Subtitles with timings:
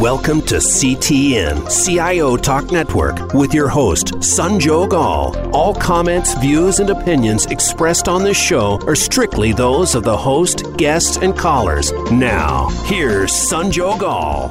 [0.00, 5.36] Welcome to CTN, CIO Talk Network, with your host, Sanjog Aul.
[5.54, 10.74] All comments, views, and opinions expressed on this show are strictly those of the host,
[10.78, 11.92] guests, and callers.
[12.10, 14.48] Now, here's Sanjog Aul.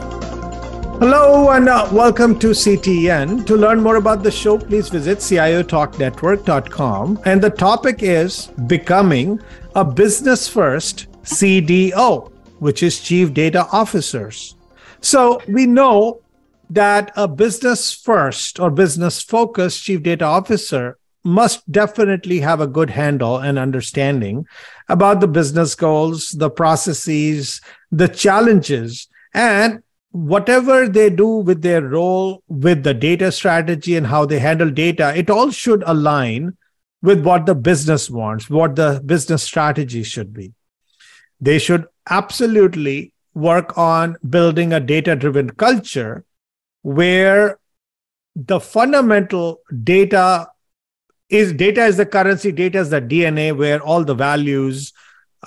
[1.00, 3.48] Hello and uh, welcome to CTN.
[3.48, 7.22] To learn more about the show, please visit CIOTalkNetwork.com.
[7.26, 9.42] And the topic is becoming
[9.74, 14.54] a business first CDO, which is Chief Data Officers.
[15.02, 16.22] So we know
[16.70, 22.90] that a business first or business focused chief data officer must definitely have a good
[22.90, 24.46] handle and understanding
[24.88, 32.42] about the business goals, the processes, the challenges, and whatever they do with their role
[32.48, 36.58] with the data strategy and how they handle data, it all should align
[37.02, 40.54] with what the business wants, what the business strategy should be.
[41.40, 46.26] They should absolutely work on building a data driven culture
[46.82, 47.60] where
[48.36, 50.48] the fundamental data
[51.30, 54.94] is data is the currency data is the dna where all the values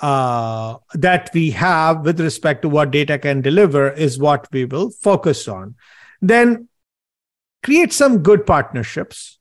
[0.01, 4.89] uh, that we have with respect to what data can deliver is what we will
[4.89, 5.75] focus on.
[6.21, 6.67] Then
[7.61, 9.37] create some good partnerships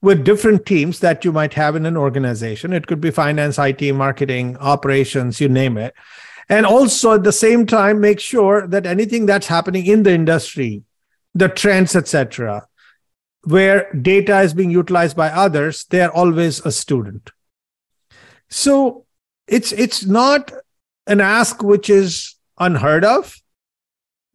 [0.00, 2.72] with different teams that you might have in an organization.
[2.72, 5.94] It could be finance it marketing operations you name it
[6.50, 10.82] and also at the same time make sure that anything that's happening in the industry
[11.34, 12.66] the trends etc
[13.44, 17.30] where data is being utilized by others they're always a student.
[18.48, 19.06] So
[19.46, 20.52] it's it's not
[21.06, 23.40] an ask which is unheard of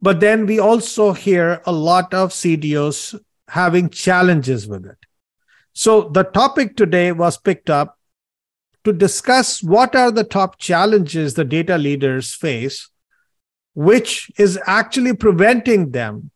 [0.02, 4.98] but then we also hear a lot of cdos having challenges with it.
[5.72, 7.98] So the topic today was picked up
[8.86, 12.88] to discuss what are the top challenges the data leaders face,
[13.74, 16.30] which is actually preventing them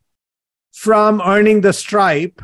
[0.73, 2.41] from earning the stripe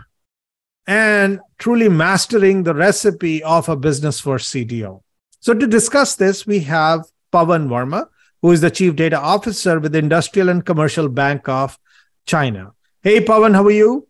[0.87, 5.01] and truly mastering the recipe of a business for CDO.
[5.41, 7.01] So, to discuss this, we have
[7.33, 8.07] Pawan Verma,
[8.41, 11.77] who is the Chief Data Officer with Industrial and Commercial Bank of
[12.25, 12.71] China.
[13.03, 14.07] Hey, Pawan, how are you?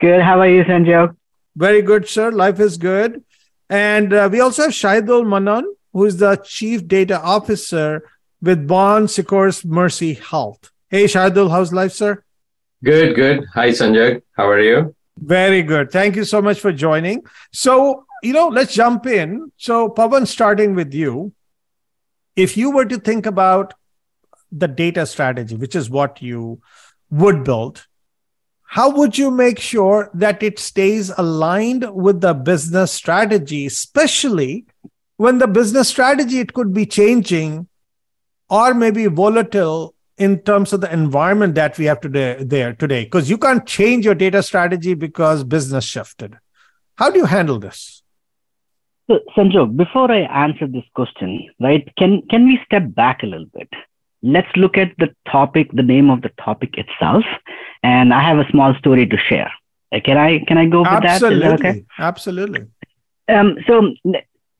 [0.00, 0.20] Good.
[0.20, 1.16] How are you, Sanjay?
[1.56, 2.30] Very good, sir.
[2.30, 3.24] Life is good.
[3.70, 8.02] And uh, we also have Shahidul Mannan, who is the Chief Data Officer
[8.42, 10.72] with Bon Secours Mercy Health.
[10.88, 12.24] Hey, Shahidul, how's life, sir?
[12.82, 13.44] Good, good.
[13.54, 14.22] Hi, Sanjay.
[14.36, 14.96] How are you?
[15.16, 15.92] Very good.
[15.92, 17.22] Thank you so much for joining.
[17.52, 19.52] So, you know, let's jump in.
[19.56, 21.32] So, Pawan, starting with you,
[22.34, 23.74] if you were to think about
[24.50, 26.60] the data strategy, which is what you
[27.10, 27.86] would build,
[28.74, 34.64] how would you make sure that it stays aligned with the business strategy especially
[35.16, 37.66] when the business strategy it could be changing
[38.48, 43.04] or maybe volatile in terms of the environment that we have today there today?
[43.04, 46.36] Because you can't change your data strategy because business shifted.
[46.96, 48.02] How do you handle this?
[49.08, 53.68] So before i answer this question right can can we step back a little bit
[54.22, 57.24] let's look at the topic, the name of the topic itself,
[57.82, 59.50] and I have a small story to share.
[59.92, 61.40] Uh, can I can I go with Absolutely.
[61.40, 61.60] that?
[61.60, 61.84] okay?
[61.98, 62.66] Absolutely.
[63.28, 63.94] Um, so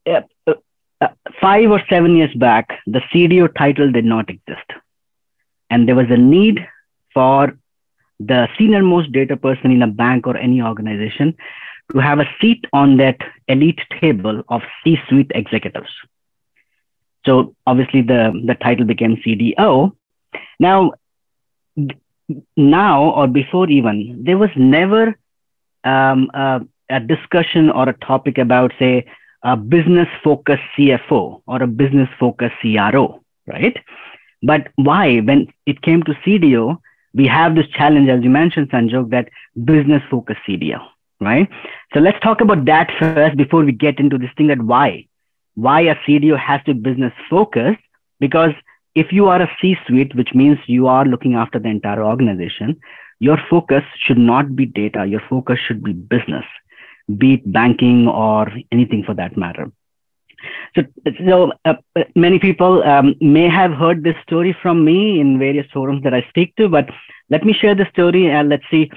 [0.07, 1.09] uh, uh,
[1.41, 4.71] five or seven years back, the CDO title did not exist,
[5.69, 6.67] and there was a need
[7.15, 7.57] for
[8.19, 11.35] the senior most data person in a bank or any organization
[11.93, 13.17] to have a seat on that
[13.49, 15.91] elite table of C-suite executives.
[17.27, 19.93] So obviously the, the title became CDO.
[20.59, 20.93] Now,
[22.57, 25.19] now or before even, there was never
[25.85, 29.07] um, a, a discussion or a topic about, say,
[29.43, 33.77] a business focused CFO or a business focused CRO, right?
[34.43, 35.21] But why?
[35.21, 36.79] When it came to CDO,
[37.15, 39.29] we have this challenge, as you mentioned, Sanjog, that
[39.65, 40.81] business focused CDO,
[41.21, 41.49] right?
[41.93, 45.07] So let's talk about that first before we get into this thing that why
[45.55, 47.81] why a CDO has to be business focused
[48.19, 48.53] because
[48.95, 52.81] if you are a C-suite, which means you are looking after the entire organization,
[53.21, 55.07] your focus should not be data.
[55.07, 56.45] Your focus should be business,
[57.19, 59.71] be it banking or anything for that matter.
[60.75, 60.83] So,
[61.29, 61.75] so uh,
[62.15, 66.25] many people um, may have heard this story from me in various forums that I
[66.31, 66.89] speak to, but
[67.29, 68.91] let me share the story and let's see.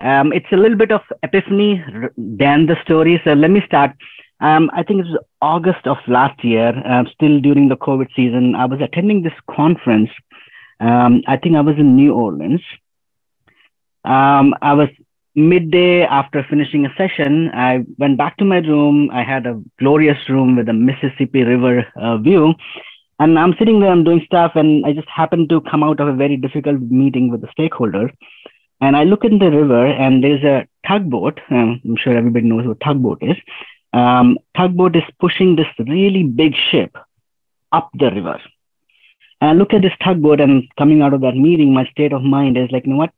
[0.00, 1.82] Um, it's a little bit of epiphany
[2.16, 3.20] than the story.
[3.24, 3.92] So let me start.
[4.40, 8.54] Um, I think it was August of last year, uh, still during the COVID season.
[8.54, 10.10] I was attending this conference.
[10.80, 12.60] Um, I think I was in New Orleans.
[14.04, 14.88] Um, I was
[15.34, 17.50] midday after finishing a session.
[17.54, 19.10] I went back to my room.
[19.10, 22.54] I had a glorious room with a Mississippi River uh, view.
[23.18, 26.08] And I'm sitting there, I'm doing stuff, and I just happened to come out of
[26.08, 28.12] a very difficult meeting with a stakeholder.
[28.82, 31.40] And I look in the river, and there's a tugboat.
[31.50, 33.36] Um, I'm sure everybody knows what tugboat is.
[33.96, 36.92] Um, tugboat is pushing this really big ship
[37.72, 38.38] up the river.
[39.40, 42.22] And I look at this tugboat, and coming out of that meeting, my state of
[42.22, 43.12] mind is like, you know what?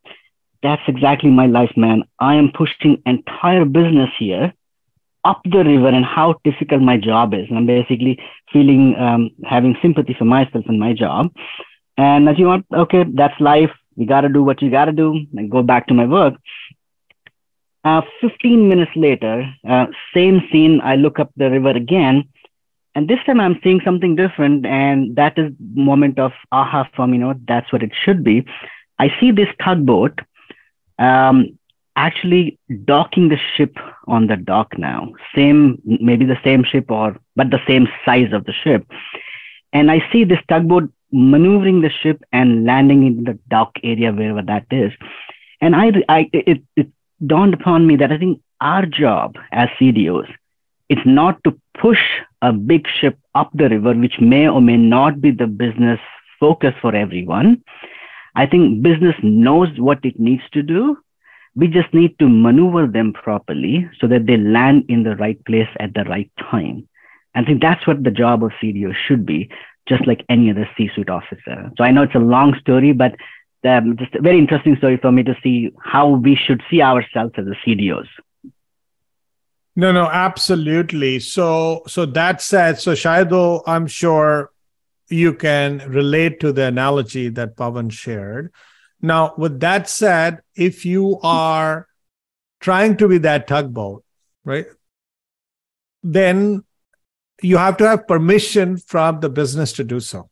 [0.63, 2.05] That's exactly my life, man.
[2.21, 4.53] I am pushing entire business here
[5.25, 7.47] up the river and how difficult my job is.
[7.49, 8.21] And I'm basically
[8.53, 11.33] feeling, um, having sympathy for myself and my job.
[11.97, 13.71] And as you want, okay, that's life.
[13.97, 16.35] You got to do what you got to do and go back to my work.
[17.85, 22.29] Uh, 15 minutes later, uh, same scene, I look up the river again.
[22.95, 24.67] And this time I'm seeing something different.
[24.67, 28.45] And that is moment of aha for me, you know, that's what it should be.
[28.99, 30.21] I see this tugboat
[30.99, 31.59] um,
[31.95, 33.77] actually docking the ship
[34.07, 35.13] on the dock now.
[35.35, 38.87] Same, maybe the same ship or, but the same size of the ship.
[39.73, 44.43] And I see this tugboat maneuvering the ship and landing in the dock area, wherever
[44.43, 44.93] that is.
[45.61, 46.89] And I, I it, it
[47.27, 50.29] dawned upon me that I think our job as CDOs
[50.89, 52.01] is not to push
[52.43, 56.01] a big ship up the river, which may or may not be the business
[56.41, 57.63] focus for everyone.
[58.35, 60.99] I think business knows what it needs to do
[61.59, 65.69] we just need to maneuver them properly so that they land in the right place
[65.81, 66.89] at the right time.
[67.35, 69.51] I think that's what the job of CDO should be,
[69.89, 71.71] just like any other C-suite officer.
[71.77, 73.17] So I know it's a long story, but
[73.65, 77.35] um, just a very interesting story for me to see how we should see ourselves
[77.37, 78.09] as the CDOs.
[79.75, 81.21] No, no, absolutely.
[81.21, 84.51] So, so that said, so Shahidul, I'm sure
[85.09, 88.53] you can relate to the analogy that Pawan shared.
[89.01, 91.87] Now, with that said, if you are
[92.61, 94.05] trying to be that tugboat,
[94.45, 94.67] right,
[96.03, 96.65] then
[97.41, 100.29] you have to have permission from the business to do so.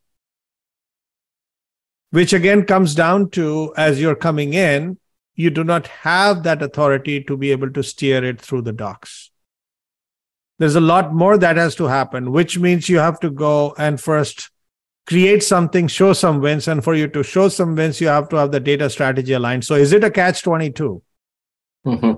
[2.11, 4.99] Which again comes down to as you're coming in,
[5.35, 9.31] you do not have that authority to be able to steer it through the docks.
[10.59, 14.01] There's a lot more that has to happen, which means you have to go and
[14.01, 14.51] first
[15.07, 16.67] create something, show some wins.
[16.69, 19.65] And for you to show some wins, you have to have the data strategy aligned.
[19.65, 21.03] So is it a catch 22?
[21.87, 22.13] Mm-hmm.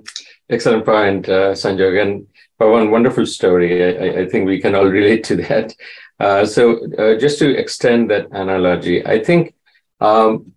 [0.49, 2.01] Excellent point, uh, Sanjog.
[2.01, 2.27] And
[2.61, 5.75] Pawan wonderful story, I, I, think we can all relate to that.
[6.19, 9.55] Uh, so uh, just to extend that analogy, I think
[10.01, 10.53] um,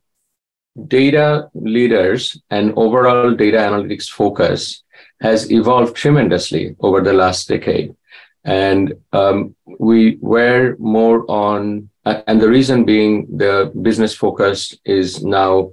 [0.87, 4.83] data leaders and overall data analytics focus
[5.21, 7.95] has evolved tremendously over the last decade.
[8.43, 15.23] And um, we were more on uh, and the reason being the business focus is
[15.23, 15.71] now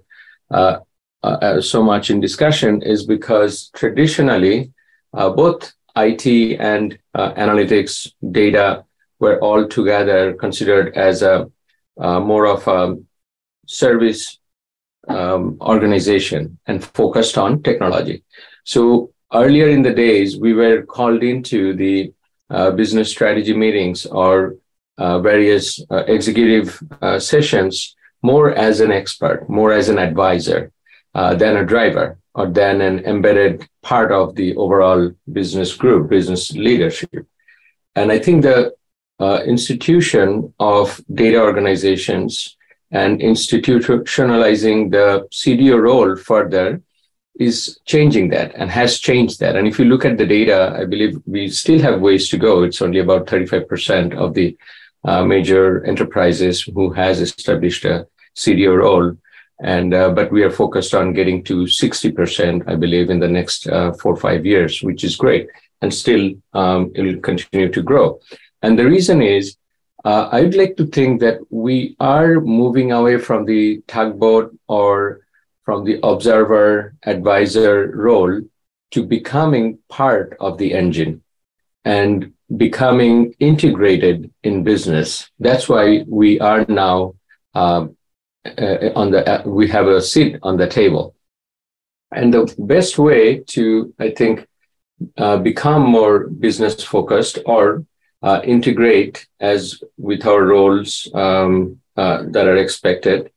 [0.50, 0.78] uh,
[1.24, 4.72] uh, uh, so much in discussion is because traditionally
[5.14, 8.84] uh, both IT and uh, analytics data
[9.18, 11.50] were all together considered as a
[11.98, 12.96] more of a
[13.68, 14.38] service
[15.08, 18.24] um, organization and focused on technology.
[18.64, 22.12] So earlier in the days, we were called into the
[22.74, 24.56] business strategy meetings or
[24.98, 30.72] uh, various uh, executive uh, sessions more as an expert, more as an advisor
[31.14, 37.26] than a driver or than an embedded part of the overall business group, business leadership.
[37.94, 38.72] And I think the
[39.20, 42.56] uh, institution of data organizations
[42.90, 46.82] and institutionalizing the CDO role further
[47.38, 49.56] is changing that and has changed that.
[49.56, 52.64] And if you look at the data, I believe we still have ways to go.
[52.64, 54.56] It's only about 35% of the
[55.04, 59.16] uh, major enterprises who has established a CDO role.
[59.60, 63.68] And uh, but we are focused on getting to 60%, I believe, in the next
[63.68, 65.48] uh, four or five years, which is great.
[65.82, 68.20] And still, um, it will continue to grow.
[68.62, 69.56] And the reason is,
[70.04, 75.20] uh, I'd like to think that we are moving away from the tugboat or
[75.64, 78.40] from the observer advisor role
[78.92, 81.22] to becoming part of the engine.
[81.84, 85.30] And becoming integrated in business.
[85.38, 87.14] That's why we are now
[87.54, 87.88] uh,
[88.46, 91.14] uh, on the uh, we have a seat on the table.
[92.10, 94.46] And the best way to, I think,
[95.18, 97.84] uh, become more business focused or
[98.22, 103.30] uh, integrate as with our roles um, uh, that are expected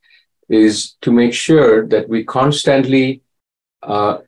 [0.50, 3.22] is to make sure that we constantly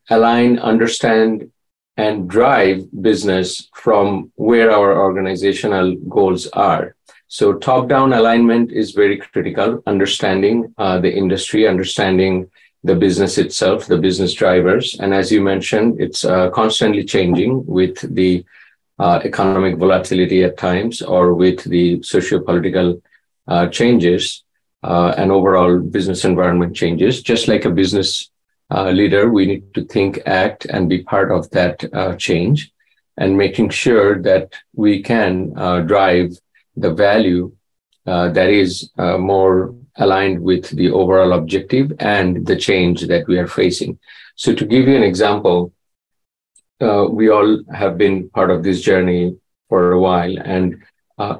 [0.10, 1.51] align, understand,
[1.98, 6.95] and drive business from where our organizational goals are.
[7.27, 12.50] So top down alignment is very critical, understanding uh, the industry, understanding
[12.83, 14.95] the business itself, the business drivers.
[15.00, 18.45] And as you mentioned, it's uh, constantly changing with the
[19.00, 23.01] uh, economic volatility at times or with the socio-political
[23.47, 24.43] uh, changes
[24.83, 28.29] uh, and overall business environment changes, just like a business
[28.71, 32.71] uh, leader, we need to think, act, and be part of that uh, change
[33.17, 36.31] and making sure that we can uh, drive
[36.75, 37.51] the value
[38.07, 43.47] uh, that is more aligned with the overall objective and the change that we are
[43.47, 43.97] facing.
[44.35, 45.71] So, to give you an example,
[46.82, 49.36] uh, we all have been part of this journey
[49.70, 50.84] for a while, and
[51.18, 51.38] uh,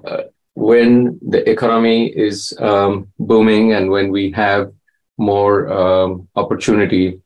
[0.56, 4.72] when the economy is um, booming and when we have
[5.18, 7.20] more um, opportunity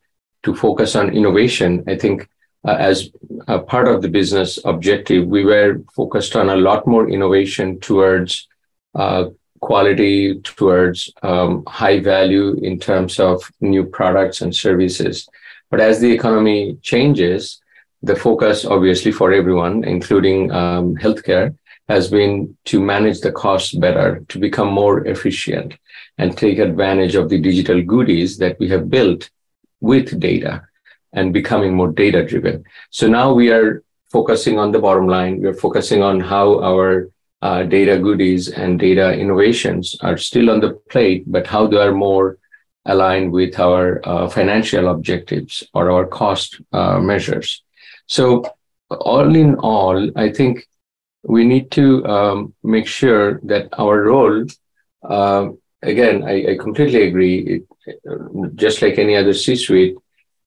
[0.44, 2.30] to focus on innovation, I think
[2.66, 3.10] uh, as
[3.48, 8.48] a part of the business objective, we were focused on a lot more innovation towards
[8.96, 9.26] uh,
[9.60, 15.28] quality, towards um, high value in terms of new products and services.
[15.70, 17.62] But as the economy changes,
[18.01, 21.56] the focus, obviously, for everyone, including um, healthcare,
[21.89, 25.77] has been to manage the costs better, to become more efficient,
[26.18, 29.30] and take advantage of the digital goodies that we have built
[29.80, 30.63] with data
[31.13, 32.63] and becoming more data driven.
[32.89, 35.42] So now we are focusing on the bottom line.
[35.42, 37.10] We are focusing on how our
[37.42, 41.94] uh, data goodies and data innovations are still on the plate, but how they are
[41.94, 42.38] more
[42.86, 47.63] aligned with our uh, financial objectives or our cost uh, measures.
[48.08, 48.44] So,
[48.90, 50.66] all in all, I think
[51.24, 54.46] we need to um, make sure that our role,
[55.04, 55.50] uh,
[55.82, 59.98] again, I, I, completely agree, it, just like any other C suite,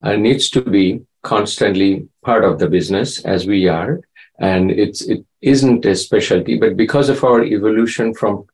[0.01, 4.01] uh, needs to be constantly part of the business as we are.
[4.39, 8.47] And it's, it isn't a specialty, but because of our evolution from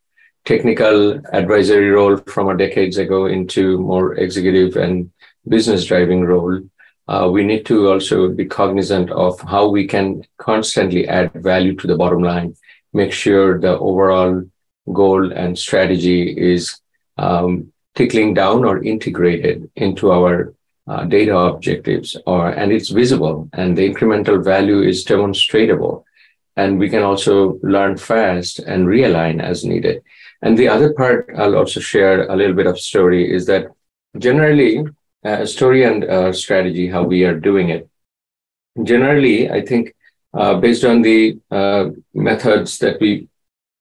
[0.44, 5.10] technical advisory role from a decades ago into more executive and
[5.48, 6.60] business driving role,
[7.08, 11.86] uh, we need to also be cognizant of how we can constantly add value to
[11.86, 12.54] the bottom line,
[12.92, 14.42] make sure the overall
[14.92, 16.80] goal and strategy is
[17.16, 20.54] um, tickling down or integrated into our
[20.86, 26.04] uh, data objectives or and it's visible and the incremental value is demonstratable
[26.56, 30.02] and we can also learn fast and realign as needed.
[30.42, 33.66] And the other part i'll also share a little bit of story is that
[34.18, 34.84] generally
[35.24, 37.88] uh, story and uh, strategy how we are doing it
[38.84, 39.94] generally i think
[40.34, 43.26] uh, based on the uh, methods that we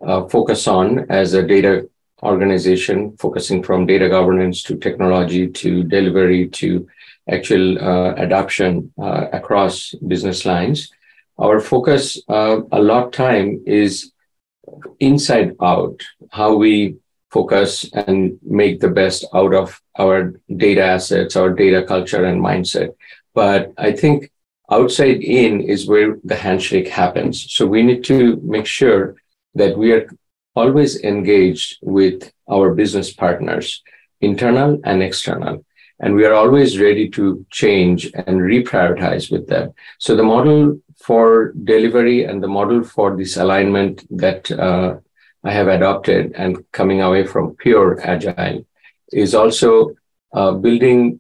[0.06, 1.88] uh, focus on as a data
[2.24, 6.88] organization focusing from data governance to technology to delivery to
[7.30, 10.90] actual uh, adoption across business lines.
[11.38, 14.14] Our focus a lot time is
[15.00, 16.02] inside out,
[16.32, 16.96] how we
[17.30, 22.96] focus and make the best out of our data assets, our data culture and mindset.
[23.34, 24.32] But I think
[24.72, 27.52] outside in is where the handshake happens.
[27.54, 29.16] So we need to make sure
[29.56, 30.10] that we are
[30.56, 33.84] always engaged with our business partners,
[34.22, 35.64] internal and external
[36.00, 39.74] and we are always ready to change and reprioritize with them.
[39.98, 44.98] So the model for delivery and the model for this alignment that uh,
[45.44, 48.66] I have adopted and coming away from pure agile
[49.12, 49.96] is also
[50.34, 51.20] uh, building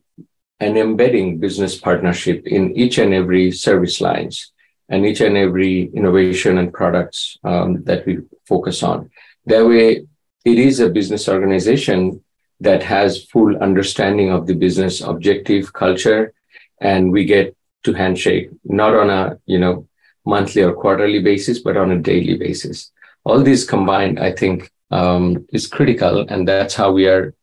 [0.59, 4.51] and embedding business partnership in each and every service lines
[4.89, 9.09] and each and every innovation and products um, that we focus on.
[9.45, 10.07] That way,
[10.45, 12.23] it is a business organization
[12.59, 16.33] that has full understanding of the business objective culture
[16.81, 19.87] and we get to handshake not on a you know
[20.25, 22.91] monthly or quarterly basis but on a daily basis
[23.23, 27.33] all these combined i think um, is critical and that's how we are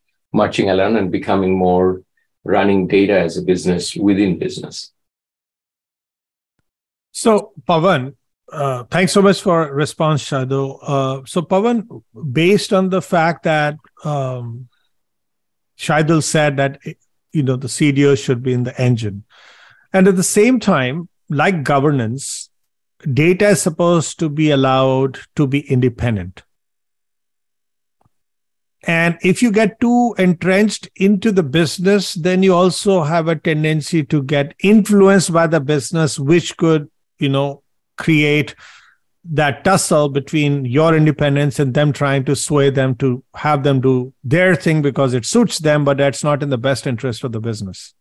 [0.41, 2.01] marching along and becoming more
[2.43, 4.91] running data as a business within business
[7.15, 8.15] so Pawan,
[8.51, 10.79] uh, thanks so much for response Shahidul.
[10.81, 14.67] Uh, so Pawan, based on the fact that um,
[15.79, 16.81] Shahidul said that
[17.31, 19.23] you know the CDO should be in the engine.
[19.93, 22.49] And at the same time, like governance,
[23.13, 26.43] data is supposed to be allowed to be independent.
[28.87, 34.03] And if you get too entrenched into the business, then you also have a tendency
[34.03, 37.63] to get influenced by the business, which could, you know,
[37.97, 38.55] create
[39.31, 44.13] that tussle between your independence and them trying to sway them to have them do
[44.23, 47.39] their thing because it suits them, but that's not in the best interest of the
[47.39, 47.95] business.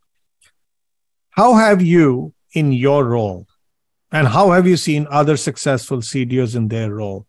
[1.31, 3.47] How have you, in your role,
[4.13, 7.27] and how have you seen other successful CDOs in their role,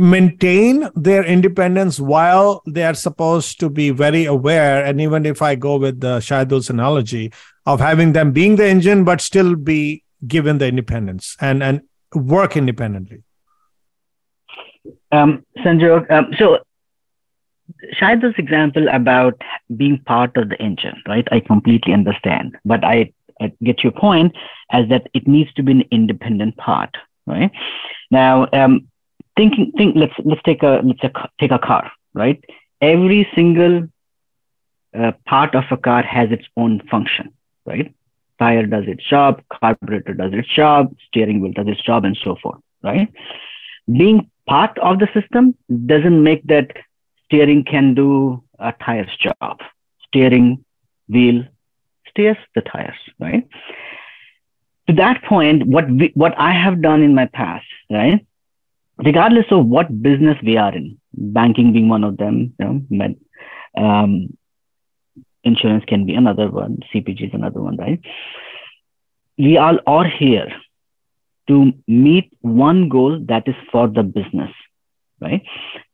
[0.00, 4.84] maintain their independence while they are supposed to be very aware?
[4.84, 7.32] And even if I go with the Shahidul's analogy
[7.66, 11.82] of having them being the engine, but still be given the independence and, and
[12.14, 13.22] work independently?
[15.12, 16.58] Um, um, so
[17.94, 19.40] Shahid's example about
[19.76, 21.26] being part of the engine, right?
[21.30, 24.36] I completely understand, but I, I get your point
[24.70, 26.94] as that it needs to be an independent part,
[27.26, 27.50] right?
[28.10, 28.88] Now, um,
[29.40, 29.96] thinking, think.
[30.02, 31.00] Let's let's take a let's
[31.40, 31.90] take a car,
[32.22, 32.38] right?
[32.92, 33.76] Every single
[34.98, 37.32] uh, part of a car has its own function,
[37.64, 37.94] right?
[38.38, 42.36] Tire does its job, carburetor does its job, steering wheel does its job, and so
[42.42, 43.08] forth, right?
[44.00, 45.54] Being part of the system
[45.86, 46.70] doesn't make that
[47.24, 48.10] steering can do
[48.58, 49.60] a tire's job.
[50.06, 50.64] Steering
[51.08, 51.44] wheel
[52.08, 53.46] steers the tires, right?
[54.88, 58.26] To that point, what we, what I have done in my past, right?
[59.04, 63.16] Regardless of what business we are in, banking being one of them, you know, med,
[63.76, 64.36] um,
[65.44, 68.00] insurance can be another one, CPG is another one, right?
[69.38, 70.48] We all are here
[71.48, 74.50] to meet one goal that is for the business,
[75.20, 75.42] right?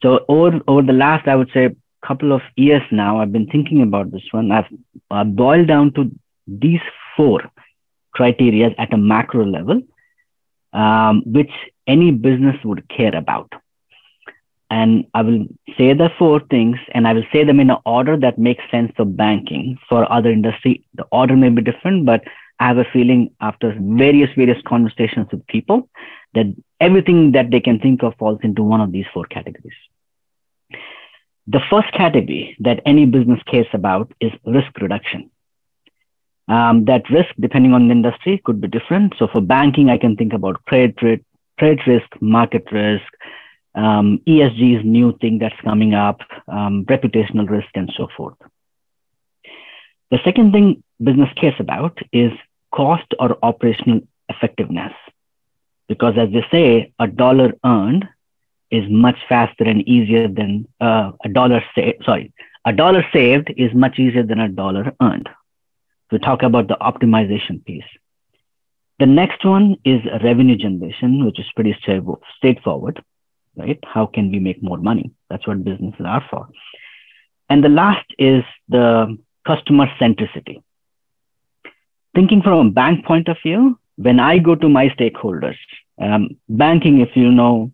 [0.03, 1.71] So over over the last, I would say,
[2.07, 4.53] couple of years now, I've been thinking about this one.
[4.53, 4.67] I've
[5.11, 6.11] uh, boiled down to
[6.47, 6.81] these
[7.17, 7.43] four
[8.13, 9.83] criteria at a macro level,
[10.73, 11.51] um, which
[11.87, 13.53] any business would care about
[14.71, 15.47] and I will
[15.79, 18.93] say the four things and I will say them in an order that makes sense
[18.97, 19.79] for banking.
[19.89, 22.25] For other industry, the order may be different, but
[22.59, 25.89] I have a feeling after various, various conversations with people
[26.35, 26.47] that
[26.81, 29.77] everything that they can think of falls into one of these four categories.
[31.47, 35.31] The first category that any business cares about is risk reduction.
[36.49, 39.15] Um, that risk, depending on the industry, could be different.
[39.19, 40.97] So for banking, I can think about credit,
[41.59, 43.05] credit risk, market risk,
[43.77, 48.37] um, ESG is new thing that's coming up, um, reputational risk, and so forth.
[50.11, 52.33] The second thing business cares about is
[52.73, 54.93] cost or operational effectiveness.
[55.89, 58.09] Because as they say, a dollar earned
[58.71, 62.05] is much faster and easier than uh, a dollar saved.
[62.05, 62.33] Sorry,
[62.65, 65.29] a dollar saved is much easier than a dollar earned.
[66.11, 67.85] We talk about the optimization piece.
[68.99, 71.77] The next one is revenue generation, which is pretty
[72.39, 73.03] straightforward
[73.57, 73.79] right?
[73.85, 75.13] How can we make more money?
[75.31, 76.49] That's what businesses are for.
[77.49, 79.17] And the last is the
[79.47, 80.63] customer centricity.
[82.15, 85.57] Thinking from a bank point of view, when I go to my stakeholders,
[86.01, 87.73] um, banking, if you know,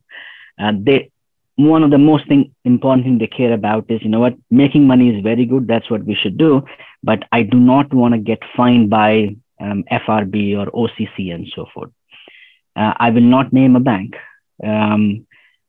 [0.58, 1.10] uh, they
[1.56, 4.86] one of the most thing, important thing they care about is, you know what, making
[4.86, 5.66] money is very good.
[5.66, 6.62] That's what we should do.
[7.02, 11.66] But I do not want to get fined by um, FRB or OCC and so
[11.72, 11.90] forth.
[12.74, 14.14] Uh, I will not name a bank.
[14.64, 15.26] Um,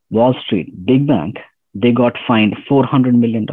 [0.09, 1.37] Wall Street, big bank,
[1.73, 3.47] they got fined $400 million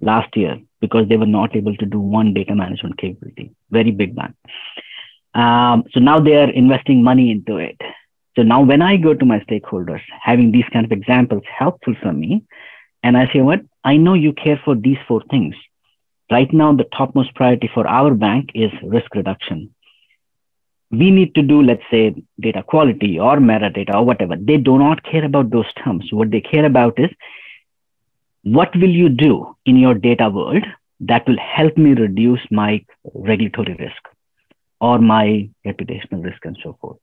[0.00, 3.52] last year because they were not able to do one data management capability.
[3.70, 4.34] Very big bank.
[5.34, 7.80] Um, so now they are investing money into it.
[8.36, 12.12] So now when I go to my stakeholders, having these kind of examples helpful for
[12.12, 12.44] me,
[13.02, 13.60] and I say, what?
[13.82, 15.54] I know you care for these four things.
[16.30, 19.74] Right now, the topmost priority for our bank is risk reduction
[20.90, 24.36] we need to do, let's say, data quality or metadata or whatever.
[24.36, 26.08] They do not care about those terms.
[26.12, 27.10] What they care about is
[28.42, 30.64] what will you do in your data world
[31.00, 34.02] that will help me reduce my regulatory risk
[34.80, 36.98] or my reputational risk and so forth.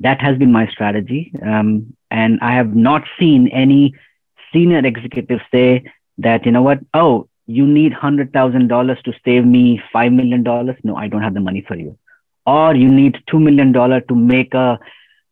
[0.00, 1.32] That has been my strategy.
[1.42, 3.94] Um, and I have not seen any
[4.52, 5.84] senior executive say
[6.18, 10.42] that, you know what, oh, you need $100,000 to save me $5 million.
[10.82, 11.98] No, I don't have the money for you
[12.46, 14.78] or you need $2 million to make a,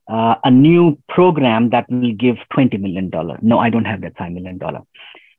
[0.09, 3.11] uh, a new program that will give $20 million.
[3.41, 4.61] No, I don't have that $5 million.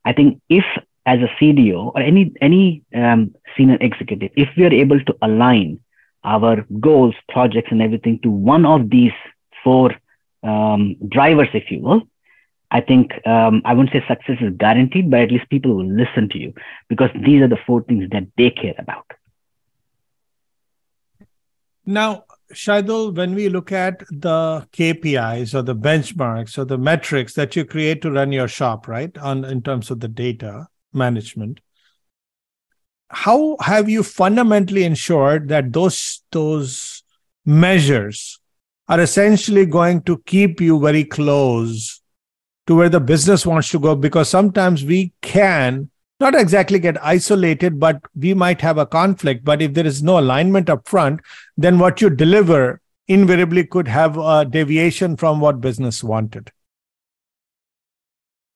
[0.04, 0.64] I think if
[1.04, 5.80] as a CDO or any, any um, senior executive, if we are able to align
[6.26, 9.12] our goals, projects, and everything to one of these
[9.64, 9.94] four
[10.42, 12.02] um, drivers, if you will,
[12.70, 16.28] I think um, I wouldn't say success is guaranteed, but at least people will listen
[16.30, 16.52] to you
[16.88, 19.06] because these are the four things that they care about.
[21.86, 27.54] Now, Shahidul, when we look at the KPIs or the benchmarks or the metrics that
[27.54, 31.60] you create to run your shop, right, on in terms of the data management,
[33.10, 37.02] how have you fundamentally ensured that those those
[37.44, 38.40] measures
[38.88, 42.00] are essentially going to keep you very close
[42.66, 43.94] to where the business wants to go?
[43.94, 49.44] Because sometimes we can not exactly get isolated, but we might have a conflict.
[49.44, 51.20] But if there is no alignment up front,
[51.56, 56.50] then what you deliver invariably could have a deviation from what business wanted.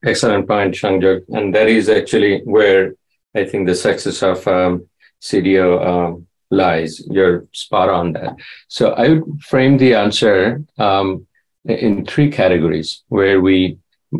[0.03, 1.21] Excellent point, Sanjog.
[1.29, 2.95] And that is actually where
[3.35, 4.87] I think the success of um,
[5.21, 7.01] CDO um, lies.
[7.09, 8.35] You're spot on that.
[8.67, 11.27] So I would frame the answer um,
[11.65, 13.77] in three categories where we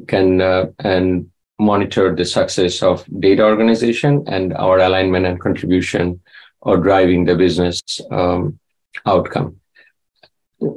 [0.07, 6.19] can uh, and monitor the success of data organization and our alignment and contribution
[6.61, 8.59] or driving the business um,
[9.05, 9.57] outcome.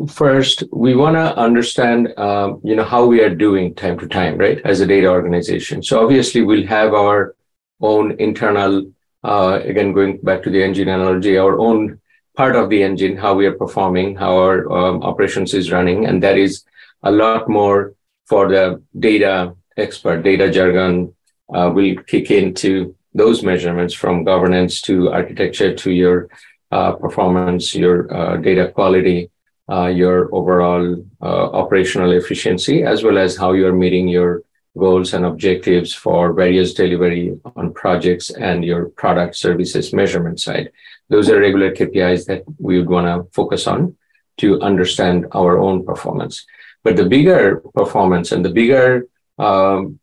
[0.08, 4.38] First, we want to understand, um, you know, how we are doing time to time,
[4.38, 5.82] right, as a data organization.
[5.82, 7.34] So obviously, we'll have our
[7.80, 8.90] own internal,
[9.22, 12.00] uh, again, going back to the engine analogy, our own
[12.36, 16.22] part of the engine, how we are performing, how our um, operations is running, and
[16.22, 16.64] that is
[17.02, 17.94] a lot more
[18.26, 21.14] for the data expert, data jargon
[21.54, 26.28] uh, will kick into those measurements from governance to architecture to your
[26.72, 29.30] uh, performance, your uh, data quality,
[29.70, 34.42] uh, your overall uh, operational efficiency, as well as how you're meeting your
[34.76, 40.70] goals and objectives for various delivery on projects and your product services measurement side.
[41.08, 43.96] Those are regular KPIs that we would want to focus on
[44.38, 46.44] to understand our own performance.
[46.82, 49.06] But the bigger performance and the bigger
[49.38, 50.00] um,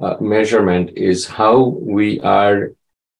[0.00, 2.72] uh, measurement is how we are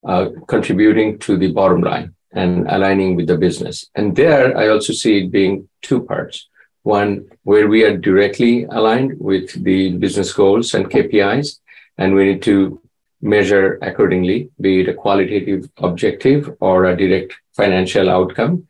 [0.07, 3.91] uh, contributing to the bottom line and aligning with the business.
[3.95, 6.49] And there, I also see it being two parts.
[6.83, 11.59] One, where we are directly aligned with the business goals and KPIs,
[11.99, 12.81] and we need to
[13.21, 18.67] measure accordingly, be it a qualitative objective or a direct financial outcome.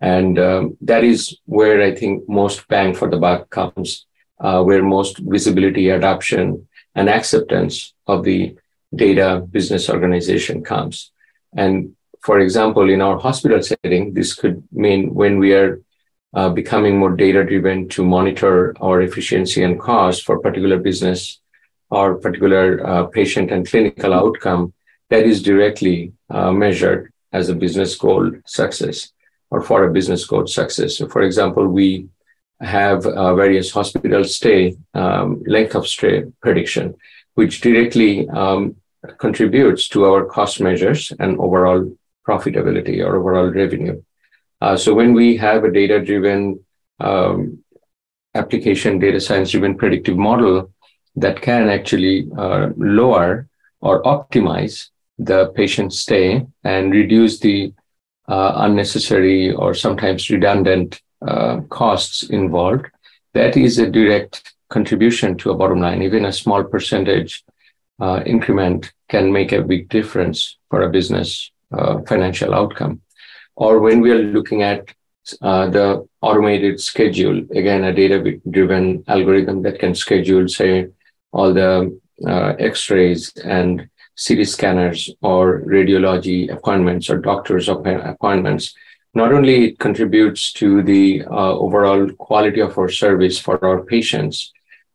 [0.00, 4.06] And um, that is where I think most bang for the buck comes,
[4.40, 8.56] uh, where most visibility, adoption, and acceptance of the
[8.94, 11.12] data business organization comes.
[11.56, 15.80] And for example, in our hospital setting, this could mean when we are
[16.34, 21.40] uh, becoming more data driven to monitor our efficiency and cost for particular business
[21.90, 24.72] or particular uh, patient and clinical outcome
[25.10, 29.12] that is directly uh, measured as a business goal success
[29.50, 30.96] or for a business goal success.
[30.96, 32.08] So, for example, we
[32.60, 36.94] have uh, various hospital stay, um, length of stay prediction,
[37.34, 38.76] which directly um,
[39.18, 41.94] contributes to our cost measures and overall
[42.26, 44.02] profitability or overall revenue.
[44.62, 46.40] Uh, so when we have a data driven
[47.00, 47.58] um,
[48.36, 50.72] application, data science driven predictive model
[51.16, 53.48] that can actually uh, lower
[53.80, 57.74] or optimize the patient stay and reduce the
[58.28, 62.86] uh, unnecessary or sometimes redundant uh, costs involved,
[63.34, 66.02] that is a direct contribution to a bottom line.
[66.02, 67.42] Even a small percentage
[68.00, 73.00] uh, increment can make a big difference for a business uh, financial outcome.
[73.56, 74.88] Or when we are looking at
[75.40, 80.88] uh, the automated schedule, again, a data driven algorithm that can schedule, say,
[81.32, 83.88] all the uh, x rays and
[84.26, 88.74] CT scanners or radiology appointments or doctor's appointments
[89.14, 94.52] not only it contributes to the uh, overall quality of our service for our patients,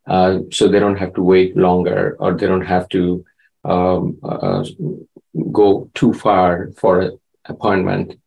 [0.08, 3.24] uh, so they don't have to wait longer or they don't have to
[3.64, 4.64] um, uh,
[5.52, 8.20] go too far for an appointment.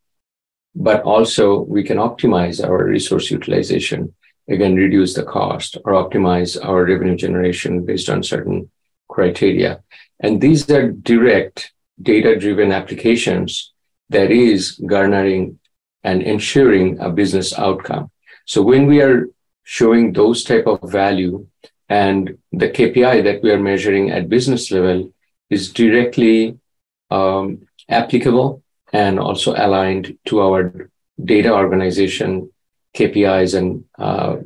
[0.80, 4.14] But also, we can optimize our resource utilization,
[4.48, 8.70] again, reduce the cost or optimize our revenue generation based on certain
[9.06, 9.82] criteria.
[10.20, 13.74] And these are direct data driven applications
[14.08, 15.58] that is garnering
[16.02, 18.10] and ensuring a business outcome.
[18.46, 19.26] So when we are
[19.64, 21.46] showing those type of value
[21.90, 25.12] and the KPI that we are measuring at business level
[25.50, 26.58] is directly
[27.10, 28.59] um, applicable
[28.92, 30.90] and also aligned to our
[31.24, 32.50] data organization
[32.96, 34.36] KPIs and uh,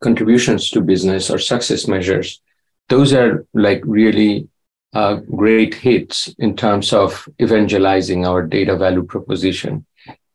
[0.00, 2.40] contributions to business or success measures.
[2.88, 4.48] Those are like really
[4.92, 9.84] uh, great hits in terms of evangelizing our data value proposition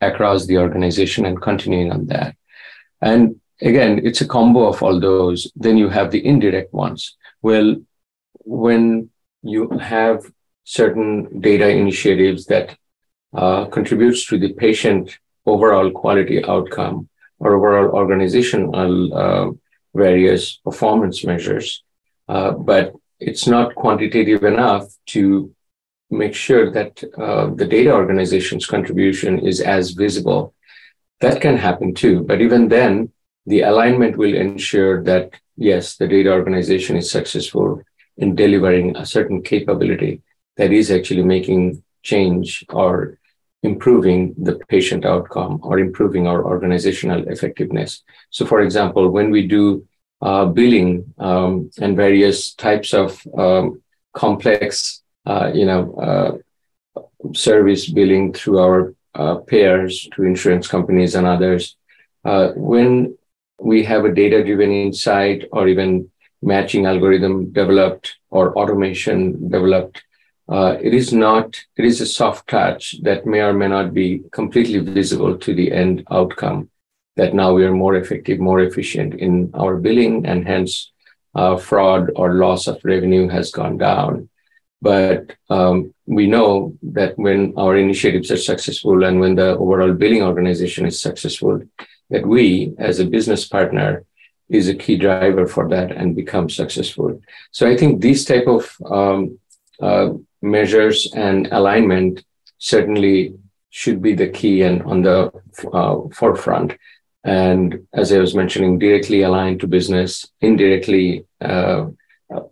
[0.01, 2.35] across the organization and continuing on that.
[3.01, 5.51] And again, it's a combo of all those.
[5.55, 7.17] Then you have the indirect ones.
[7.41, 7.77] Well,
[8.45, 9.09] when
[9.41, 10.31] you have
[10.63, 12.77] certain data initiatives that
[13.33, 19.51] uh, contributes to the patient overall quality outcome or overall organizational uh,
[19.93, 21.83] various performance measures,
[22.29, 25.53] uh, but it's not quantitative enough to
[26.09, 30.53] make sure that uh, the data organization's contribution is as visible.
[31.21, 32.21] That can happen too.
[32.21, 33.11] But even then,
[33.45, 37.81] the alignment will ensure that, yes, the data organization is successful
[38.17, 40.21] in delivering a certain capability
[40.57, 43.17] that is actually making change or
[43.63, 48.03] improving the patient outcome or improving our organizational effectiveness.
[48.29, 49.87] So, for example, when we do
[50.21, 53.81] uh, billing um, and various types of um,
[54.13, 61.25] complex uh, you know, uh, service billing through our uh, payers to insurance companies and
[61.25, 61.75] others.
[62.55, 63.17] when
[63.59, 66.09] we have a data driven insight or even
[66.41, 70.03] matching algorithm developed or automation developed.
[70.49, 74.21] Uh, it is not, it is a soft touch that may or may not be
[74.31, 76.69] completely visible to the end outcome
[77.15, 80.91] that now we are more effective, more efficient in our billing and hence
[81.35, 84.29] uh, fraud or loss of revenue has gone down.
[84.81, 90.23] But um, we know that when our initiatives are successful and when the overall billing
[90.23, 91.61] organization is successful,
[92.09, 94.03] that we as a business partner
[94.49, 97.21] is a key driver for that and become successful.
[97.51, 99.39] So I think these type of um,
[99.79, 100.09] uh,
[100.43, 102.23] measures and alignment
[102.57, 103.33] certainly
[103.69, 105.31] should be the key and on the
[105.73, 106.77] uh, forefront.
[107.23, 111.87] And as I was mentioning, directly aligned to business, indirectly uh,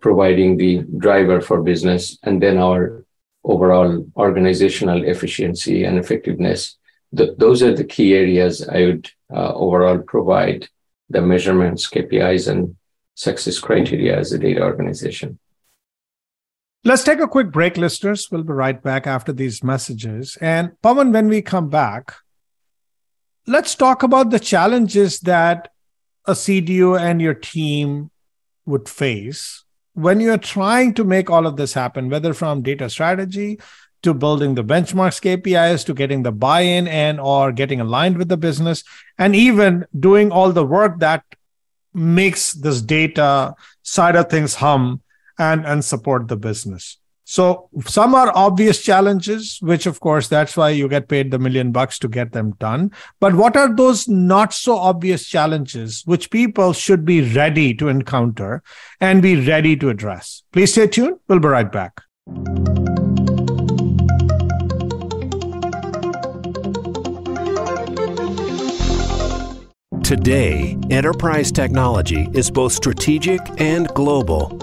[0.00, 3.04] providing the driver for business, and then our
[3.44, 6.76] overall organizational efficiency and effectiveness.
[7.16, 10.68] Th- those are the key areas I would uh, overall provide
[11.10, 12.76] the measurements, KPIs, and
[13.14, 15.38] success criteria as a data organization.
[16.84, 18.28] Let's take a quick break, listeners.
[18.28, 20.36] We'll be right back after these messages.
[20.40, 22.12] And Pawan, when we come back,
[23.46, 25.68] let's talk about the challenges that
[26.26, 28.10] a CDO and your team
[28.66, 29.64] would face
[29.94, 33.60] when you're trying to make all of this happen, whether from data strategy
[34.02, 38.36] to building the benchmarks KPIs to getting the buy-in and or getting aligned with the
[38.36, 38.82] business
[39.18, 41.22] and even doing all the work that
[41.94, 45.00] makes this data side of things hum
[45.42, 46.98] and and support the business.
[47.24, 51.70] So some are obvious challenges which of course that's why you get paid the million
[51.72, 52.90] bucks to get them done.
[53.20, 58.62] But what are those not so obvious challenges which people should be ready to encounter
[59.00, 60.42] and be ready to address?
[60.52, 61.18] Please stay tuned.
[61.28, 62.02] We'll be right back.
[70.12, 74.58] Today, enterprise technology is both strategic and global.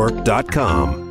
[0.00, 1.10] CIOTalkNetwork.com.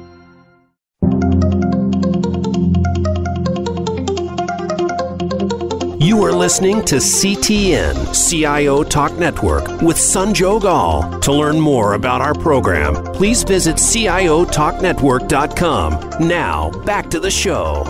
[6.01, 11.19] You are listening to CTN CIO Talk Network with Sanjog Aul.
[11.19, 16.27] To learn more about our program, please visit CIOTalkNetwork.com.
[16.27, 17.83] Now, back to the show.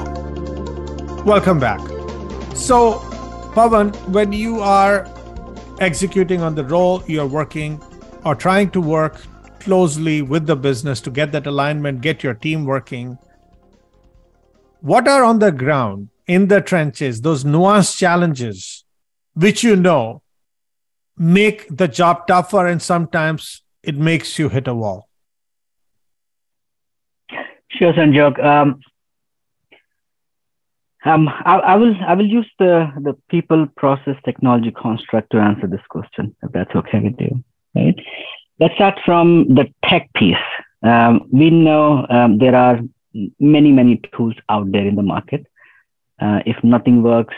[1.25, 1.79] Welcome back.
[2.55, 2.95] So,
[3.53, 5.07] Pawan, when you are
[5.79, 7.81] executing on the role, you're working
[8.25, 9.21] or trying to work
[9.59, 13.17] closely with the business to get that alignment, get your team working.
[14.81, 18.85] What are on the ground in the trenches, those nuanced challenges,
[19.33, 20.21] which you know
[21.17, 25.09] make the job tougher and sometimes it makes you hit a wall?
[27.71, 28.43] Sure, Sanjog.
[28.43, 28.79] Um,
[31.05, 35.67] um, I, I, will I will use the, the people process technology construct to answer
[35.67, 37.43] this question, if that's okay with you.
[37.75, 37.95] Right?
[38.59, 40.35] Let's start from the tech piece.
[40.83, 42.79] Um, we know um, there are
[43.39, 45.45] many many tools out there in the market
[46.21, 47.35] uh, if nothing works,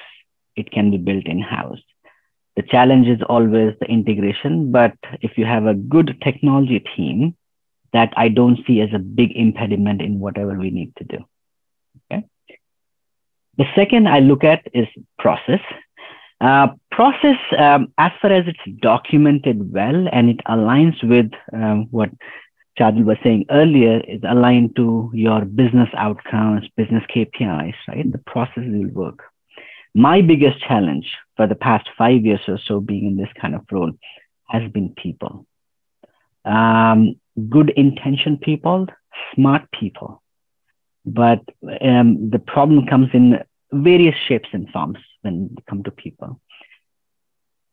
[0.55, 1.79] it can be built in house.
[2.55, 7.35] The challenge is always the integration, but if you have a good technology team,
[7.93, 11.17] that I don't see as a big impediment in whatever we need to do.
[12.11, 12.25] Okay.
[13.57, 14.87] The second I look at is
[15.19, 15.59] process.
[16.41, 22.09] Uh, process, um, as far as it's documented well and it aligns with um, what
[22.79, 28.11] Shahidul was saying earlier, is aligned to your business outcomes, business KPIs, right?
[28.11, 29.19] The process will work.
[29.93, 31.05] My biggest challenge
[31.37, 33.91] for the past five years or so being in this kind of role
[34.49, 35.45] has been people.
[36.43, 38.87] Um, good intention people,
[39.35, 40.23] smart people.
[41.05, 41.41] But
[41.81, 46.39] um, the problem comes in various shapes and forms when it comes to people.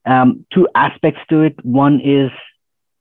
[0.05, 1.65] Um, two aspects to it.
[1.65, 2.31] One is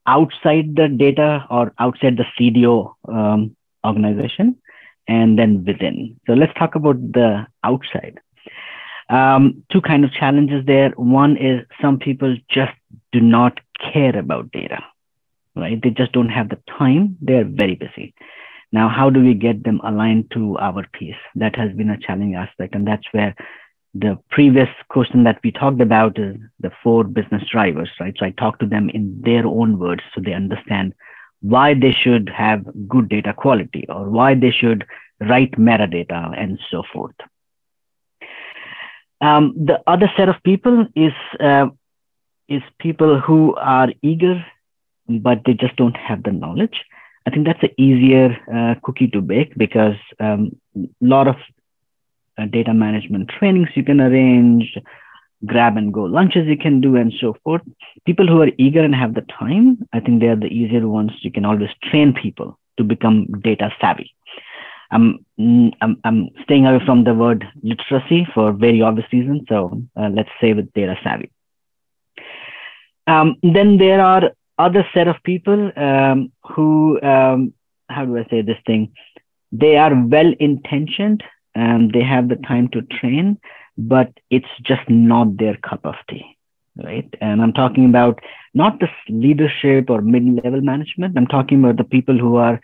[0.05, 3.55] outside the data or outside the CDO um,
[3.85, 4.57] organization
[5.07, 6.19] and then within.
[6.27, 8.19] So let's talk about the outside.
[9.09, 10.89] Um, two kind of challenges there.
[10.91, 12.73] One is some people just
[13.13, 13.59] do not
[13.93, 14.83] care about data,
[15.55, 15.81] right?
[15.81, 17.17] They just don't have the time.
[17.21, 18.13] They're very busy.
[18.73, 21.15] Now, how do we get them aligned to our piece?
[21.35, 23.33] That has been a challenging aspect, and that's where
[23.93, 28.15] the previous question that we talked about is the four business drivers, right?
[28.17, 30.93] So I talk to them in their own words so they understand
[31.41, 34.85] why they should have good data quality or why they should
[35.21, 37.15] write metadata and so forth.
[39.21, 41.67] Um, the other set of people is uh,
[42.47, 44.45] is people who are eager,
[45.07, 46.83] but they just don't have the knowledge.
[47.25, 50.55] I think that's an easier uh, cookie to bake because a um,
[51.01, 51.35] lot of
[52.37, 54.77] uh, data management trainings you can arrange,
[55.45, 57.61] grab and go lunches you can do, and so forth.
[58.05, 61.11] People who are eager and have the time, I think they are the easier ones.
[61.21, 64.13] You can always train people to become data savvy.
[64.89, 69.41] I'm, I'm, I'm staying away from the word literacy for very obvious reasons.
[69.49, 71.31] So uh, let's say with data savvy.
[73.05, 77.53] Um, then there are other set of people um, who, um,
[77.89, 78.93] how do I say this thing?
[79.51, 81.23] They are well intentioned
[81.57, 83.39] and they have the time to train,
[83.77, 86.37] but it's just not their cup of tea,
[86.83, 87.11] right?
[87.19, 88.19] And I'm talking about
[88.53, 91.17] not the leadership or mid level management.
[91.17, 92.61] I'm talking about the people who are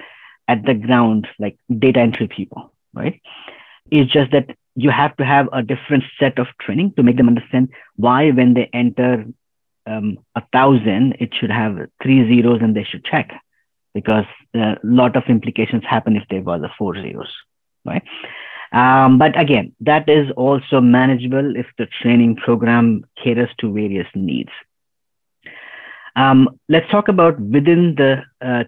[0.47, 3.19] at the ground, like data entry people, right?
[3.89, 7.27] It's just that you have to have a different set of training to make them
[7.27, 9.25] understand why when they enter
[9.87, 13.31] um, a thousand, it should have three zeros and they should check
[13.93, 14.25] because
[14.55, 17.31] a lot of implications happen if there was a four zeros,
[17.85, 18.03] right?
[18.73, 24.49] Um, but again, that is also manageable if the training program caters to various needs.
[26.15, 28.63] Um, let's talk about within the uh,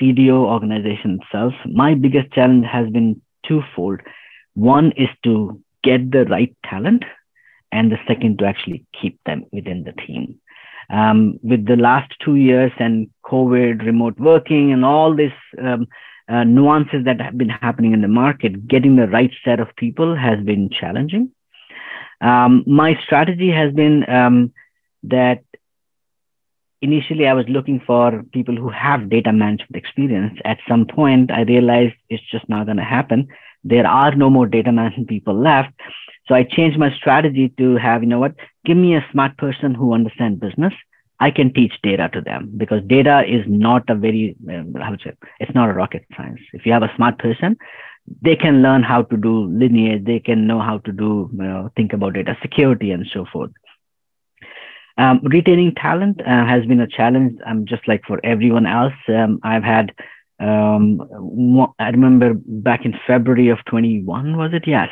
[0.00, 1.52] CDO organization itself.
[1.66, 4.00] My biggest challenge has been twofold.
[4.54, 7.04] One is to get the right talent
[7.72, 10.40] and the second to actually keep them within the team.
[10.90, 15.86] Um, with the last two years and COVID, remote working, and all this um,
[16.28, 20.14] uh, nuances that have been happening in the market, getting the right set of people
[20.14, 21.30] has been challenging.
[22.20, 24.52] Um, my strategy has been um,
[25.04, 25.42] that
[26.82, 30.38] initially I was looking for people who have data management experience.
[30.44, 33.28] At some point, I realized it's just not going to happen.
[33.64, 35.72] There are no more data management people left.
[36.26, 39.74] So I changed my strategy to have, you know what, give me a smart person
[39.74, 40.74] who understands business.
[41.20, 45.00] I can teach data to them because data is not a very, uh, how would
[45.02, 46.40] say, it's not a rocket science.
[46.52, 47.56] If you have a smart person,
[48.22, 50.04] they can learn how to do lineage.
[50.04, 53.50] They can know how to do, you know, think about data security and so forth.
[54.96, 57.38] Um, retaining talent uh, has been a challenge.
[57.46, 59.92] Um, just like for everyone else, um, I've had.
[60.40, 61.00] Um,
[61.80, 64.68] I remember back in February of 21, was it?
[64.68, 64.88] Yes.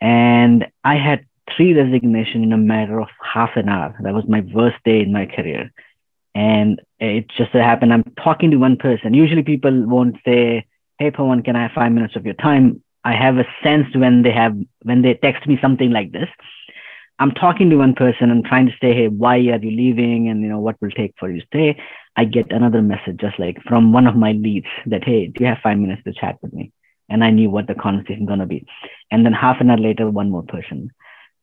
[0.00, 1.24] And I had
[1.56, 3.96] three resignations in a matter of half an hour.
[4.02, 5.72] That was my worst day in my career.
[6.34, 9.14] And it just so happened I'm talking to one person.
[9.14, 10.66] Usually people won't say,
[10.98, 12.82] Hey, Pawan, can I have five minutes of your time?
[13.04, 16.28] I have a sense when they have, when they text me something like this,
[17.20, 20.28] I'm talking to one person and trying to say, Hey, why are you leaving?
[20.28, 21.80] And, you know, what will take for you to stay?
[22.16, 25.46] I get another message just like from one of my leads that, Hey, do you
[25.46, 26.72] have five minutes to chat with me?
[27.08, 28.66] and I knew what the conversation to be.
[29.10, 30.90] And then half an hour later, one more person.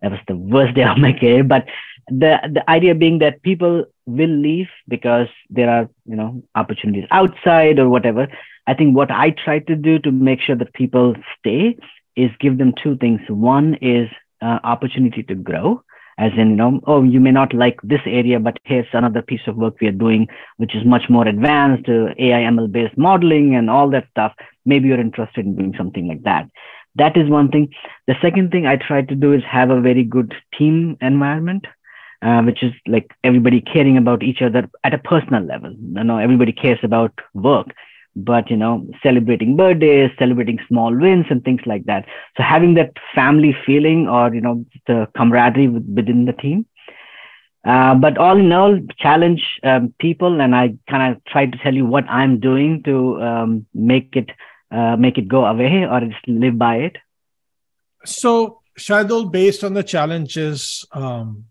[0.01, 1.43] That was the worst day of my career.
[1.43, 1.65] But
[2.07, 7.79] the the idea being that people will leave because there are you know opportunities outside
[7.79, 8.27] or whatever.
[8.67, 11.77] I think what I try to do to make sure that people stay
[12.15, 13.21] is give them two things.
[13.29, 14.09] One is
[14.41, 15.83] uh, opportunity to grow,
[16.17, 19.45] as in you know oh you may not like this area but here's another piece
[19.47, 20.27] of work we are doing
[20.57, 24.33] which is much more advanced uh, ai ml based modeling and all that stuff
[24.65, 26.47] maybe you're interested in doing something like that
[26.95, 27.69] that is one thing.
[28.07, 31.65] The second thing i try to do is have a very good team environment
[32.21, 35.71] uh, which is like everybody caring about each other at a personal level.
[35.71, 37.67] You know everybody cares about work
[38.15, 42.05] but you know celebrating birthdays celebrating small wins and things like that.
[42.37, 46.65] So having that family feeling or you know the camaraderie within the team.
[47.65, 51.73] Uh, but all in all challenge um, people and i kind of try to tell
[51.73, 54.29] you what i'm doing to um, make it
[54.75, 56.97] uh, make it go away or just live by it
[58.05, 61.45] so Shahidul, based on the challenges um,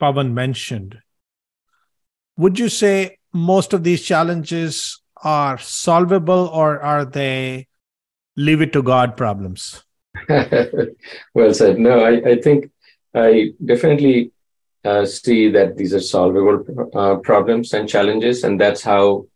[0.00, 0.98] Pawan mentioned
[2.36, 7.68] would you say most of these challenges are solvable or are they
[8.36, 9.84] leave it to God problems?
[10.28, 11.78] well said.
[11.78, 12.70] No, I, I think
[13.14, 14.32] I definitely
[14.84, 19.26] uh, see that these are solvable uh, problems and challenges, and that's how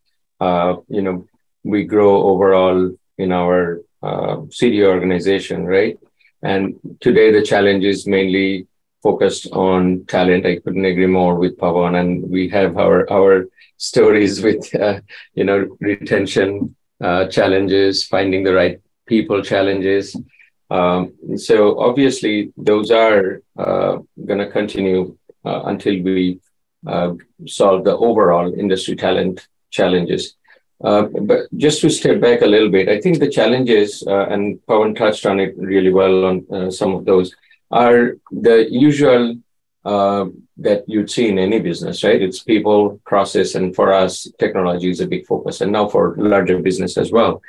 [0.41, 1.27] uh, you know
[1.67, 5.99] we grow overall in our uh, CDO organization, right?
[6.43, 8.67] And today the challenge is mainly
[9.03, 10.47] focused on talent.
[10.47, 15.01] I couldn't agree more with Pawan, and we have our our stories with uh,
[15.35, 20.17] you know retention uh, challenges, finding the right people challenges.
[20.71, 21.01] Um,
[21.37, 23.99] so obviously those are uh,
[24.29, 26.41] going to continue uh, until we
[26.87, 27.13] uh,
[27.47, 30.35] solve the overall industry talent challenges.
[30.83, 34.61] Uh, but just to step back a little bit, I think the challenges, uh, and
[34.67, 37.35] Pawan touched on it really well on uh, some of those,
[37.71, 39.37] are the usual
[39.85, 40.27] uh,
[40.59, 42.21] that you'd see in any business, right?
[42.21, 46.59] It's people, process, and for us, technology is a big focus, and now for larger
[46.59, 47.41] business as well.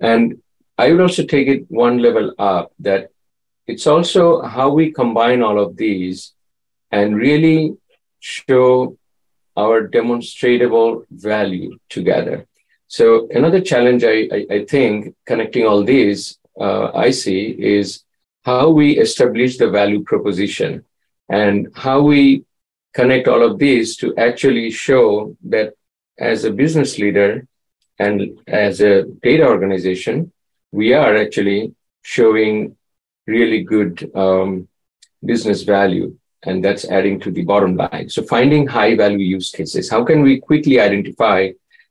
[0.00, 0.40] And
[0.78, 3.10] I would also take it one level up that
[3.66, 6.32] it's also how we combine all of these
[6.90, 7.76] and really
[8.20, 8.96] show
[9.56, 12.46] our demonstrable value together.
[12.90, 18.02] So another challenge I, I, I think connecting all these uh, I see is
[18.44, 20.84] how we establish the value proposition
[21.28, 22.44] and how we
[22.92, 25.74] connect all of these to actually show that
[26.18, 27.46] as a business leader
[28.00, 30.32] and as a data organization,
[30.72, 31.72] we are actually
[32.02, 32.76] showing
[33.28, 34.66] really good um,
[35.24, 38.08] business value and that's adding to the bottom line.
[38.08, 41.50] So finding high value use cases, how can we quickly identify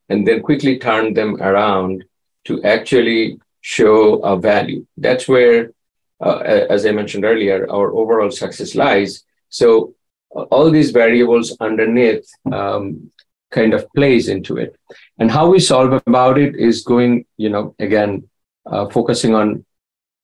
[0.10, 2.04] and then quickly turn them around
[2.46, 4.86] to actually show a value?
[4.98, 5.72] That's where,
[6.20, 6.40] uh,
[6.70, 9.24] as I mentioned earlier, our overall success lies.
[9.50, 9.96] So
[10.36, 13.12] uh, all these variables underneath um,
[13.52, 14.76] kind of plays into it.
[15.18, 18.30] And how we solve about it is going, you know, again,
[18.66, 19.66] uh, focusing on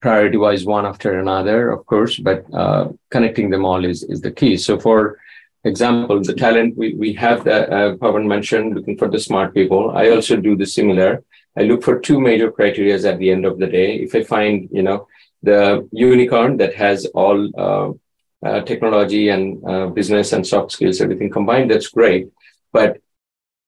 [0.02, 4.32] priority wise one after another, of course, but uh, connecting them all is, is the
[4.32, 4.56] key.
[4.58, 5.18] So, for
[5.66, 9.92] example, the talent we, we have that uh, Pawan mentioned, looking for the smart people.
[9.92, 11.24] I also do the similar.
[11.58, 13.96] I look for two major criteria at the end of the day.
[13.96, 15.08] If I find, you know,
[15.42, 17.92] the unicorn that has all uh,
[18.46, 22.28] uh, technology and uh, business and soft skills, everything combined, that's great.
[22.72, 22.98] But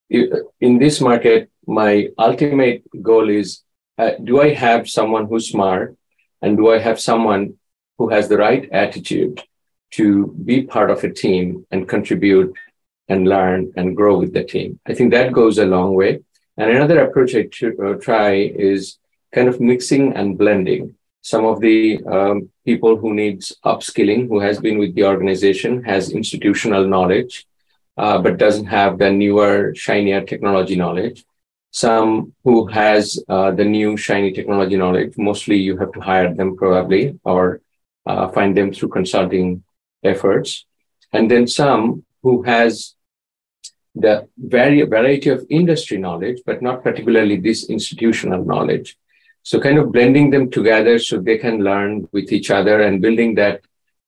[0.09, 3.63] in this market, my ultimate goal is
[3.97, 5.95] uh, do I have someone who's smart
[6.41, 7.55] and do I have someone
[7.97, 9.43] who has the right attitude
[9.91, 12.55] to be part of a team and contribute
[13.07, 14.79] and learn and grow with the team?
[14.85, 16.19] I think that goes a long way.
[16.57, 17.47] And another approach I
[17.83, 18.97] uh, try is
[19.33, 20.95] kind of mixing and blending.
[21.21, 26.11] Some of the um, people who needs upskilling, who has been with the organization, has
[26.11, 27.45] institutional knowledge,
[27.97, 31.25] uh, but doesn't have the newer, shinier technology knowledge
[31.71, 35.13] some who has uh, the new shiny technology knowledge.
[35.17, 37.61] Mostly you have to hire them probably or
[38.05, 39.63] uh, find them through consulting
[40.03, 40.65] efforts.
[41.13, 42.95] And then some who has
[43.95, 48.97] the very variety of industry knowledge, but not particularly this institutional knowledge.
[49.43, 53.35] So kind of blending them together so they can learn with each other and building
[53.35, 53.61] that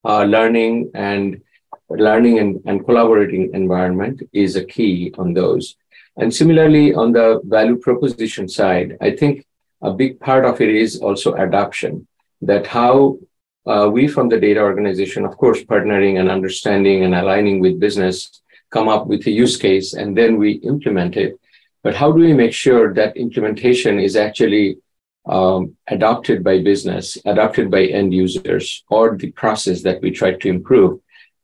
[0.03, 1.41] uh, learning and
[1.89, 5.75] learning and, and collaborating environment is a key on those.
[6.17, 9.45] And similarly, on the value proposition side, I think
[9.81, 12.05] a big part of it is also adoption,
[12.41, 13.17] that how
[13.66, 18.41] uh, we from the data organization, of course, partnering and understanding and aligning with business,
[18.72, 21.39] come up with a use case and then we implement it.
[21.84, 24.78] But how do we make sure that implementation is actually
[25.26, 30.49] um, adopted by business, adopted by end users, or the process that we try to
[30.49, 30.99] improve?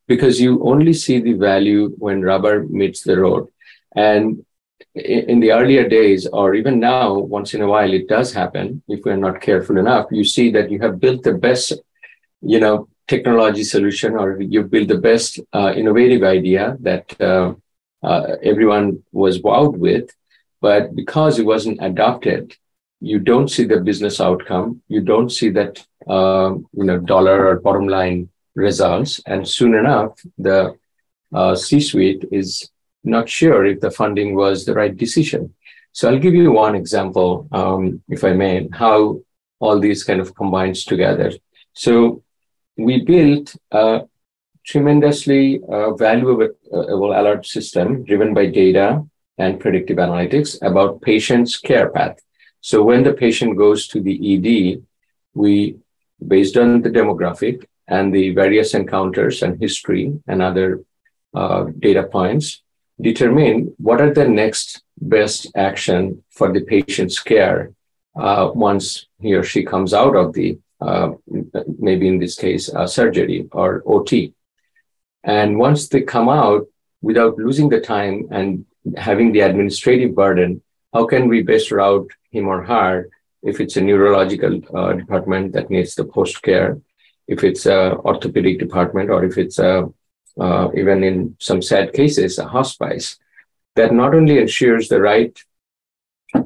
[0.06, 3.48] Because you only see the value when rubber meets the road.
[3.94, 4.44] And
[4.94, 8.82] in the earlier days, or even now, once in a while, it does happen.
[8.88, 11.72] If we're not careful enough, you see that you have built the best,
[12.52, 17.54] you know, technology solution, or you build the best uh, innovative idea that uh,
[18.02, 20.06] uh, everyone was wowed with,
[20.60, 22.54] but because it wasn't adopted,
[23.00, 24.68] you don't see the business outcome.
[24.88, 25.72] You don't see that,
[26.16, 30.58] uh, you know, dollar or bottom line results, and soon enough, the
[31.34, 32.70] uh, C-suite is
[33.04, 35.54] not sure if the funding was the right decision.
[35.92, 39.20] So I'll give you one example, um, if I may, how
[39.60, 41.32] all these kind of combines together.
[41.72, 42.22] So
[42.76, 44.02] we built a
[44.64, 49.04] tremendously uh, valuable uh, alert system driven by data
[49.38, 52.18] and predictive analytics about patient's care path.
[52.60, 54.82] So when the patient goes to the ED,
[55.34, 55.76] we,
[56.26, 60.82] based on the demographic and the various encounters and history and other
[61.34, 62.62] uh, data points,
[63.00, 67.72] determine what are the next best action for the patient's care
[68.18, 71.10] uh, once he or she comes out of the uh,
[71.78, 74.12] maybe in this case uh, surgery or ot
[75.24, 76.66] and once they come out
[77.02, 78.64] without losing the time and
[78.96, 83.08] having the administrative burden how can we best route him or her
[83.42, 86.80] if it's a neurological uh, department that needs the post care
[87.28, 89.88] if it's a orthopedic department or if it's a
[90.38, 93.18] uh, even in some sad cases, a hospice,
[93.74, 95.38] that not only ensures the right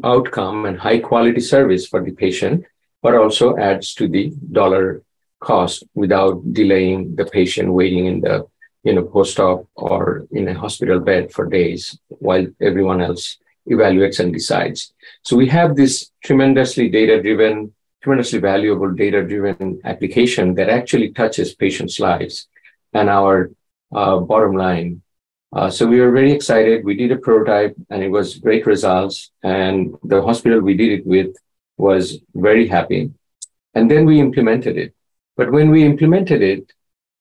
[0.04, 2.64] outcome and high quality service for the patient,
[3.02, 5.02] but also adds to the dollar
[5.40, 8.46] cost without delaying the patient waiting in the
[8.84, 13.38] you know post-op or in a hospital bed for days while everyone else
[13.68, 14.92] evaluates and decides.
[15.22, 17.72] So we have this tremendously data driven,
[18.02, 22.48] tremendously valuable data driven application that actually touches patients' lives
[22.92, 23.50] and our
[23.94, 25.02] uh, bottom line.
[25.52, 26.84] Uh, so we were very excited.
[26.84, 29.30] We did a prototype and it was great results.
[29.42, 31.36] And the hospital we did it with
[31.80, 33.10] was very happy.
[33.74, 34.94] And then we implemented it.
[35.36, 36.72] But when we implemented it,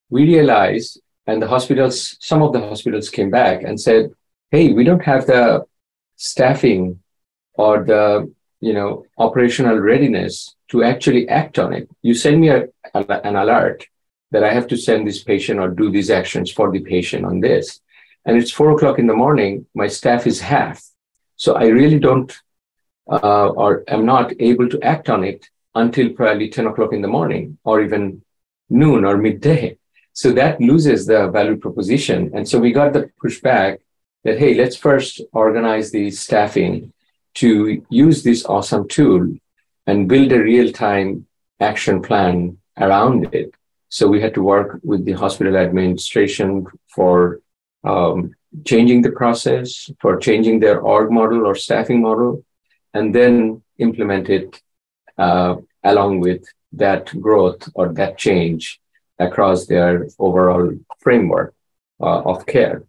[0.09, 4.11] we realized, and the hospitals, some of the hospitals came back and said,
[4.51, 5.65] hey, we don't have the
[6.15, 6.99] staffing
[7.53, 11.89] or the you know operational readiness to actually act on it.
[12.01, 13.87] You send me a, an alert
[14.31, 17.39] that I have to send this patient or do these actions for the patient on
[17.39, 17.79] this.
[18.25, 20.83] And it's four o'clock in the morning, my staff is half.
[21.35, 22.31] So I really don't
[23.09, 27.07] uh, or am not able to act on it until probably 10 o'clock in the
[27.07, 28.21] morning or even
[28.69, 29.77] noon or midday.
[30.13, 32.31] So that loses the value proposition.
[32.33, 33.79] And so we got the pushback
[34.23, 36.93] that, hey, let's first organize the staffing
[37.35, 39.33] to use this awesome tool
[39.87, 41.25] and build a real time
[41.59, 43.53] action plan around it.
[43.89, 47.39] So we had to work with the hospital administration for
[47.83, 48.35] um,
[48.65, 52.43] changing the process, for changing their org model or staffing model,
[52.93, 54.61] and then implement it
[55.17, 58.79] uh, along with that growth or that change
[59.19, 61.53] across their overall framework
[62.01, 62.83] uh, of care.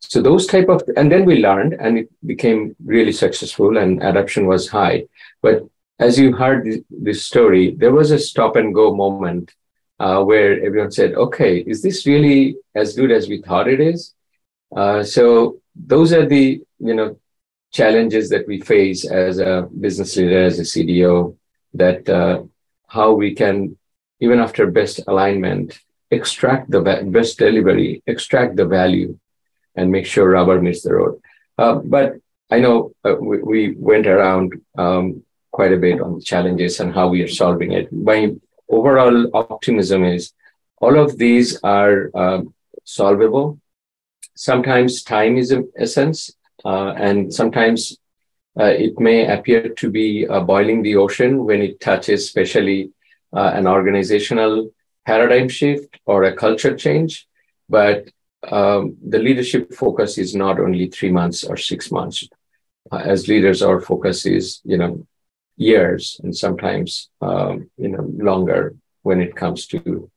[0.00, 4.46] So those type of, and then we learned and it became really successful and adoption
[4.46, 5.04] was high.
[5.42, 5.64] But
[5.98, 9.54] as you heard this story, there was a stop and go moment
[10.00, 14.14] uh, where everyone said, okay, is this really as good as we thought it is?
[14.76, 17.16] Uh, so those are the, you know,
[17.72, 21.36] challenges that we face as a business leader, as a CDO,
[21.74, 22.42] that uh,
[22.86, 23.76] how we can,
[24.20, 25.78] even after best alignment,
[26.10, 29.18] extract the best delivery, extract the value,
[29.74, 31.20] and make sure rubber meets the road.
[31.56, 32.16] Uh, but
[32.50, 36.92] I know uh, we, we, went around um, quite a bit on the challenges and
[36.92, 37.90] how we are solving it.
[37.90, 38.34] My
[38.68, 40.32] overall optimism is
[40.76, 42.42] all of these are uh,
[42.84, 43.58] solvable.
[44.34, 46.30] Sometimes time is an essence,
[46.70, 47.98] and sometimes
[48.58, 52.90] uh, it may appear to be uh, boiling the ocean when it touches, especially
[53.32, 54.70] uh, an organizational
[55.06, 57.26] paradigm shift or a culture change.
[57.68, 58.08] But
[58.48, 62.28] um, the leadership focus is not only three months or six months.
[62.90, 65.06] Uh, as leaders, our focus is, you know,
[65.56, 70.10] years and sometimes, um, you know, longer when it comes to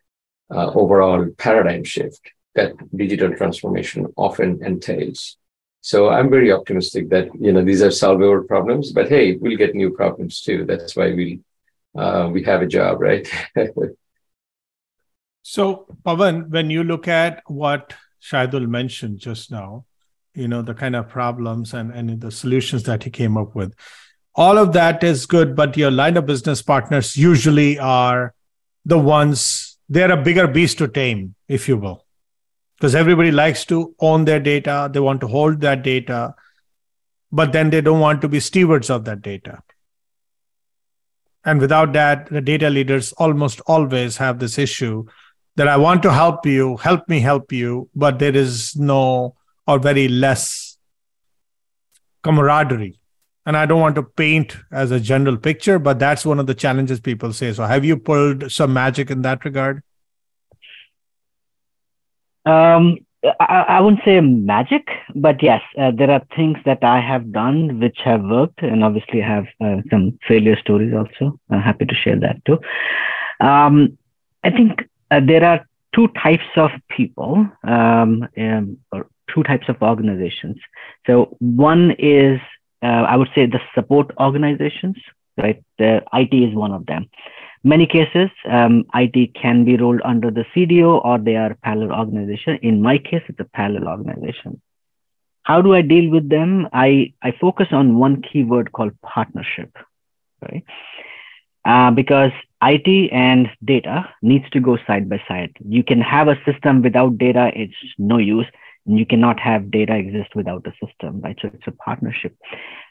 [0.54, 5.38] uh, overall paradigm shift that digital transformation often entails.
[5.86, 8.92] So I'm very optimistic that you know these are solvable problems.
[8.92, 10.66] But hey, we'll get new problems too.
[10.66, 11.42] That's why we
[11.96, 13.30] uh, we have a job, right?
[15.44, 19.86] so Pawan, when you look at what Shahidul mentioned just now,
[20.34, 23.76] you know the kind of problems and and the solutions that he came up with,
[24.34, 25.56] all of that is good.
[25.56, 28.34] But your line of business partners usually are
[28.86, 32.05] the ones they're a bigger beast to tame, if you will
[32.78, 36.36] because everybody likes to own their data they want to hold that data
[37.32, 39.62] but then they don't want to be stewards of that data.
[41.44, 45.06] And without that the data leaders almost always have this issue
[45.58, 49.36] that i want to help you help me help you but there is no
[49.68, 50.78] or very less
[52.24, 53.00] camaraderie.
[53.46, 56.56] And i don't want to paint as a general picture but that's one of the
[56.56, 57.54] challenges people say.
[57.54, 59.84] So have you pulled some magic in that regard
[62.46, 62.98] um,
[63.40, 67.80] I, I wouldn't say magic, but yes, uh, there are things that I have done
[67.80, 71.40] which have worked, and obviously have uh, some failure stories also.
[71.50, 72.60] I'm happy to share that too.
[73.40, 73.98] Um,
[74.44, 79.82] I think uh, there are two types of people, um, um, or two types of
[79.82, 80.58] organizations.
[81.08, 82.40] So one is,
[82.84, 84.98] uh, I would say, the support organizations.
[85.38, 87.10] Right, the IT is one of them
[87.66, 92.60] many cases, um, IT can be rolled under the CDO or they are parallel organization.
[92.62, 94.62] In my case, it's a parallel organization.
[95.44, 96.68] How do I deal with them?
[96.72, 99.76] I, I focus on one keyword called partnership,
[100.42, 100.64] right?
[101.66, 105.56] Uh, because IT and data needs to go side by side.
[105.68, 108.48] You can have a system without data, it's no use.
[108.86, 111.38] You cannot have data exist without a system, right?
[111.42, 112.38] So it's a partnership.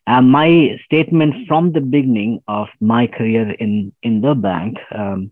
[0.06, 5.30] Uh, my statement from the beginning of my career in, in the bank um,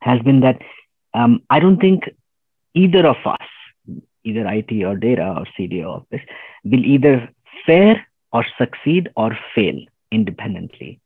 [0.00, 0.60] has been that
[1.14, 2.10] um, I don't think
[2.74, 3.46] either of us,
[4.24, 6.26] either IT or data or CDO office,
[6.64, 7.28] will either
[7.64, 9.78] fare or succeed or fail
[10.10, 11.00] independently.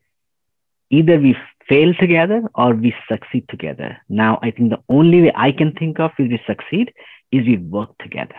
[0.90, 1.36] Either we
[1.68, 3.98] fail together or we succeed together.
[4.08, 6.92] Now, I think the only way I can think of is we succeed
[7.30, 8.36] is we work together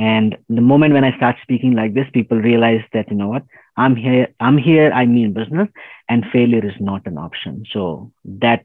[0.00, 3.44] And the moment when I start speaking like this, people realize that, you know what,
[3.76, 5.68] I'm here, I'm here, I mean business,
[6.08, 7.66] and failure is not an option.
[7.70, 8.64] So that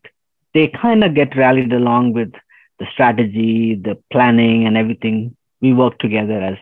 [0.54, 2.32] they kind of get rallied along with
[2.80, 5.36] the strategy, the planning, and everything.
[5.60, 6.58] We work together as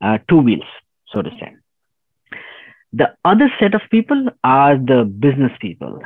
[0.00, 0.64] uh, two wheels,
[1.08, 1.54] so to say.
[2.94, 6.00] The other set of people are the business people.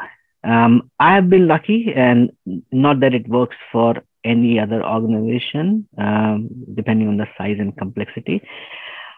[0.46, 2.30] Um, I have been lucky, and
[2.70, 8.42] not that it works for any other organization, um, depending on the size and complexity.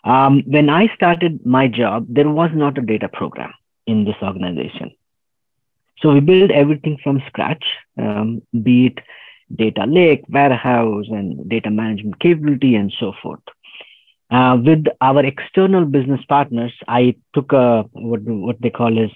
[0.04, 3.52] Um, when I started my job, there was not a data program
[3.86, 4.92] in this organization.
[6.00, 7.64] So we built everything from scratch,
[7.98, 8.98] um, be it
[9.54, 13.40] data lake, warehouse, and data management capability, and so forth.
[14.30, 19.10] Uh, with our external business partners, I took a what, what they call is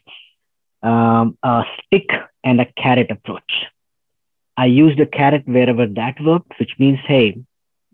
[0.82, 2.08] um, a stick
[2.44, 3.66] and a carrot approach.
[4.56, 7.42] I used a carrot wherever that worked, which means, hey,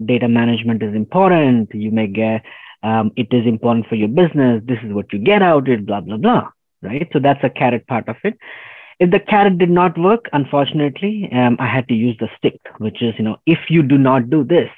[0.05, 1.74] data management is important.
[1.74, 2.43] You may get,
[2.82, 4.62] um, it is important for your business.
[4.64, 6.51] This is what you get out of it, blah, blah, blah.
[6.80, 7.09] Right.
[7.12, 8.39] So that's a carrot part of it.
[9.01, 13.01] If the carrot did not work, unfortunately, um, I had to use the stick, which
[13.03, 14.70] is, you know, if you do not do this,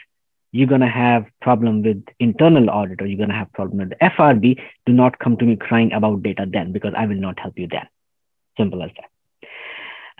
[0.52, 3.98] you're going to have problem with internal audit or you're going to have problem with
[3.98, 4.60] FRB.
[4.84, 7.68] Do not come to me crying about data then because I will not help you
[7.68, 7.86] then.
[8.56, 9.10] Simple as that.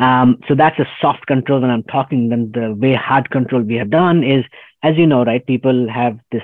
[0.00, 2.30] Um, so that's a soft control when I'm talking.
[2.30, 4.44] Then the way hard control we have done is,
[4.82, 5.46] as you know, right?
[5.46, 6.42] People have this.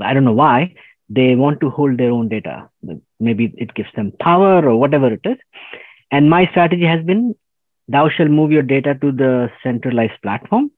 [0.00, 0.74] I don't know why
[1.10, 2.68] they want to hold their own data.
[3.18, 5.36] Maybe it gives them power or whatever it is.
[6.10, 7.34] And my strategy has been,
[7.88, 10.70] thou shall move your data to the centralized platform,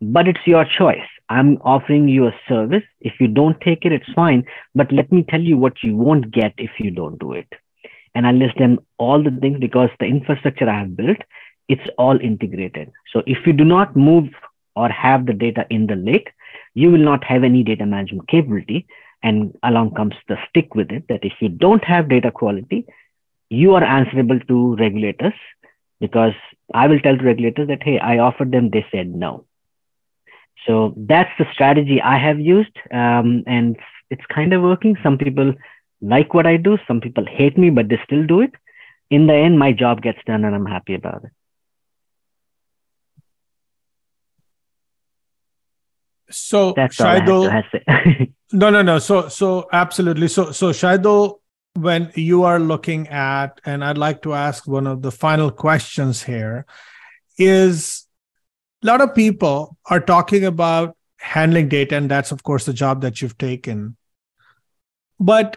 [0.00, 1.06] but it's your choice.
[1.28, 2.82] I'm offering you a service.
[3.00, 4.44] If you don't take it, it's fine.
[4.74, 7.46] But let me tell you what you won't get if you don't do it
[8.14, 11.18] and I list them all the things because the infrastructure I have built,
[11.68, 12.90] it's all integrated.
[13.12, 14.28] So if you do not move
[14.74, 16.30] or have the data in the lake,
[16.74, 18.86] you will not have any data management capability.
[19.22, 22.86] And along comes the stick with it that if you don't have data quality,
[23.50, 25.34] you are answerable to regulators
[26.00, 26.32] because
[26.72, 29.44] I will tell the regulators that, hey, I offered them, they said no.
[30.66, 32.76] So that's the strategy I have used.
[32.90, 33.76] Um, and
[34.10, 34.96] it's kind of working.
[35.02, 35.54] Some people
[36.00, 36.78] like what I do.
[36.86, 38.52] Some people hate me, but they still do it.
[39.10, 41.30] In the end, my job gets done and I'm happy about it.
[46.30, 48.98] So Shahidul, no, no, no.
[49.00, 50.28] So, so absolutely.
[50.28, 51.40] So, so Shahidul,
[51.74, 56.22] when you are looking at, and I'd like to ask one of the final questions
[56.22, 56.66] here,
[57.36, 58.06] is
[58.82, 63.02] a lot of people are talking about handling data, and that's of course the job
[63.02, 63.96] that you've taken.
[65.18, 65.56] But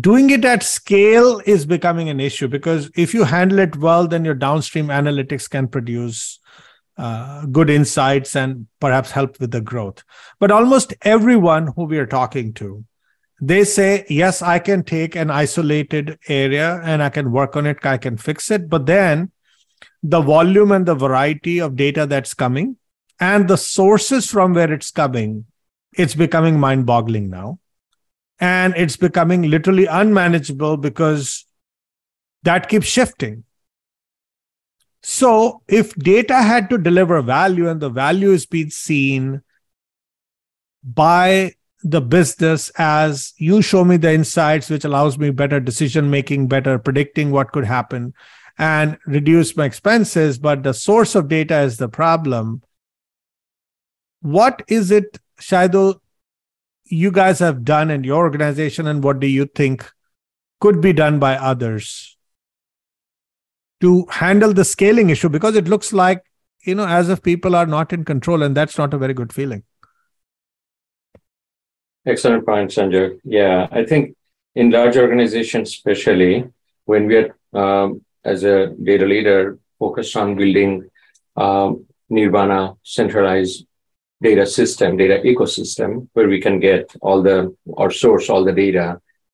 [0.00, 4.24] doing it at scale is becoming an issue because if you handle it well, then
[4.24, 6.40] your downstream analytics can produce
[6.96, 10.02] uh, good insights and perhaps help with the growth.
[10.38, 12.84] But almost everyone who we are talking to,
[13.40, 17.84] they say, yes, I can take an isolated area and I can work on it,
[17.84, 18.70] I can fix it.
[18.70, 19.32] But then
[20.02, 22.76] the volume and the variety of data that's coming
[23.20, 25.46] and the sources from where it's coming,
[25.92, 27.58] it's becoming mind boggling now
[28.40, 31.44] and it's becoming literally unmanageable because
[32.42, 33.44] that keeps shifting.
[35.02, 39.42] So, if data had to deliver value and the value is being seen
[40.82, 46.48] by the business as you show me the insights, which allows me better decision making,
[46.48, 48.14] better predicting what could happen,
[48.56, 52.62] and reduce my expenses, but the source of data is the problem.
[54.22, 56.00] What is it, Shahidul,
[56.86, 59.90] you guys have done in your organization and what do you think
[60.60, 62.16] could be done by others
[63.80, 65.28] to handle the scaling issue?
[65.28, 66.22] Because it looks like
[66.64, 69.32] you know as if people are not in control and that's not a very good
[69.32, 69.62] feeling.
[72.06, 73.18] Excellent point Sanjog.
[73.24, 74.16] Yeah i think
[74.54, 76.44] in large organizations especially
[76.84, 80.88] when we are um, as a data leader focused on building
[81.36, 83.66] um, nirvana centralized
[84.28, 87.38] data system, data ecosystem, where we can get all the
[87.82, 88.86] or source all the data,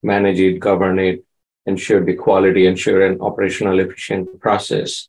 [0.03, 1.19] manage it, govern it,
[1.67, 5.09] ensure the quality, ensure an operational efficient process.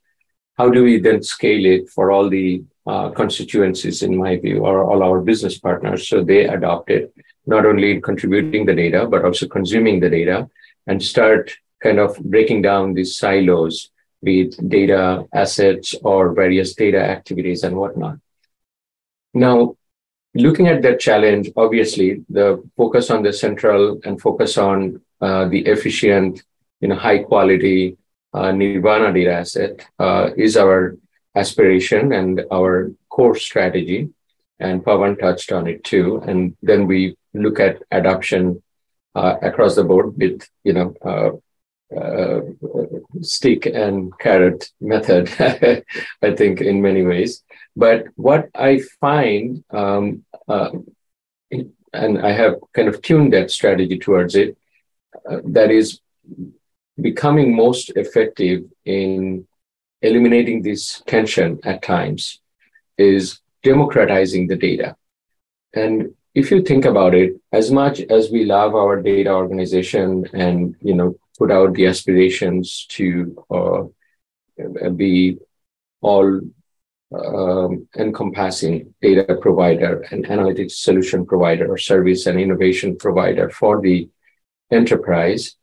[0.59, 4.75] How do we then scale it for all the uh, constituencies, in my view, or
[4.89, 7.13] all our business partners, so they adopt it,
[7.45, 10.49] not only contributing the data, but also consuming the data
[10.87, 11.51] and start
[11.81, 13.89] kind of breaking down these silos,
[14.23, 15.03] it data
[15.33, 18.17] assets or various data activities and whatnot.
[19.33, 19.75] Now,
[20.35, 25.59] looking at that challenge, obviously, the focus on the central and focus on uh, the
[25.61, 26.43] efficient,
[26.79, 27.97] you know, high quality
[28.33, 30.97] uh, Nirvana data asset uh, is our
[31.35, 34.09] aspiration and our core strategy.
[34.59, 36.21] and Pawan touched on it too.
[36.27, 38.61] And then we look at adoption
[39.15, 41.31] uh, across the board with, you know, uh,
[41.95, 42.41] uh,
[43.21, 45.29] stick and carrot method,
[46.21, 47.43] I think, in many ways.
[47.75, 50.71] But what I find, um, uh,
[51.93, 54.57] and I have kind of tuned that strategy towards it,
[55.29, 55.99] uh, that is
[56.99, 59.47] becoming most effective in
[60.01, 62.39] eliminating this tension at times
[62.97, 64.95] is democratizing the data.
[65.73, 70.75] And if you think about it, as much as we love our data organization and
[70.81, 75.37] you know put out the aspirations to uh, be
[76.01, 76.39] all
[77.13, 84.09] um, encompassing data provider and analytics solution provider or service and innovation provider for the
[84.71, 85.55] enterprise,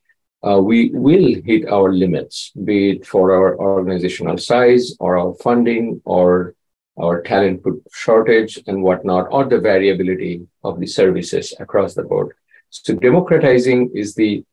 [0.47, 6.01] uh, we will hit our limits, be it for our organizational size or our funding
[6.05, 6.55] or
[7.01, 12.35] our talent shortage and whatnot, or the variability of the services across the board.
[12.71, 14.45] So democratizing is the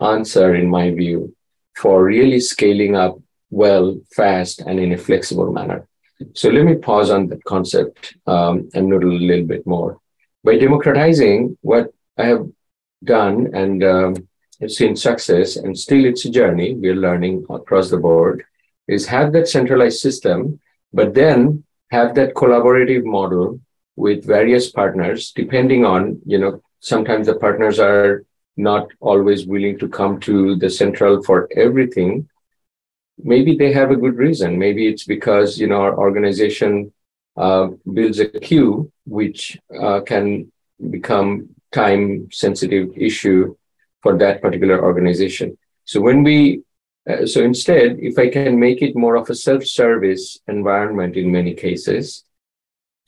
[0.00, 1.34] answer, in my view,
[1.74, 3.18] for really scaling up
[3.50, 5.86] well, fast, and in a flexible manner.
[6.34, 9.98] So let me pause on that concept um, and noodle a little bit more.
[10.42, 12.48] By democratizing, what I have
[13.02, 14.28] done and um,
[14.66, 18.44] seen success, and still it's a journey, we're learning across the board,
[18.86, 20.60] is have that centralized system,
[20.92, 23.60] but then have that collaborative model
[23.96, 28.24] with various partners, depending on, you know, sometimes the partners are
[28.56, 32.28] not always willing to come to the central for everything
[33.22, 34.58] maybe they have a good reason.
[34.58, 36.92] Maybe it's because you know our organization
[37.36, 40.50] uh, builds a queue, which uh, can
[40.90, 43.56] become time sensitive issue
[44.02, 45.58] for that particular organization.
[45.84, 46.62] So when we
[47.08, 51.52] uh, so instead, if I can make it more of a self-service environment in many
[51.52, 52.24] cases,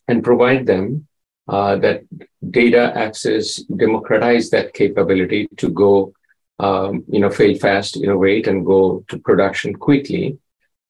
[0.09, 1.07] and provide them
[1.49, 2.03] uh, that
[2.51, 6.13] data access, democratize that capability to go
[6.59, 10.39] um, you know, fail fast, innovate, and go to production quickly,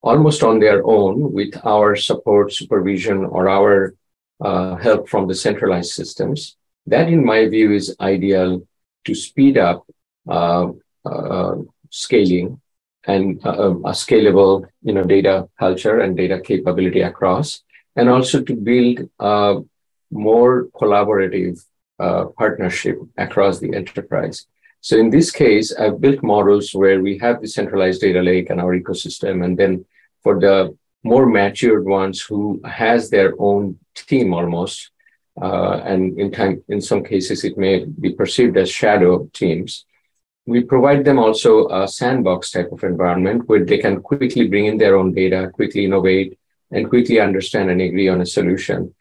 [0.02, 3.94] almost on their own with our support, supervision, or our
[4.40, 6.56] uh, help from the centralized systems.
[6.86, 8.66] That, in my view, is ideal
[9.04, 9.86] to speed up
[10.28, 10.68] uh,
[11.04, 11.56] uh,
[11.90, 12.60] scaling
[13.06, 17.62] and uh, a scalable, you know, data culture and data capability across,
[17.94, 19.60] and also to build a
[20.10, 21.64] more collaborative
[21.98, 24.46] uh, partnership across the enterprise.
[24.86, 28.60] So in this case, I've built models where we have the centralized data lake and
[28.60, 29.44] our ecosystem.
[29.44, 29.84] And then
[30.22, 34.92] for the more matured ones who has their own team almost,
[35.42, 39.86] uh, and in time, in some cases, it may be perceived as shadow teams.
[40.46, 44.78] We provide them also a sandbox type of environment where they can quickly bring in
[44.78, 46.38] their own data, quickly innovate,
[46.70, 48.94] and quickly understand and agree on a solution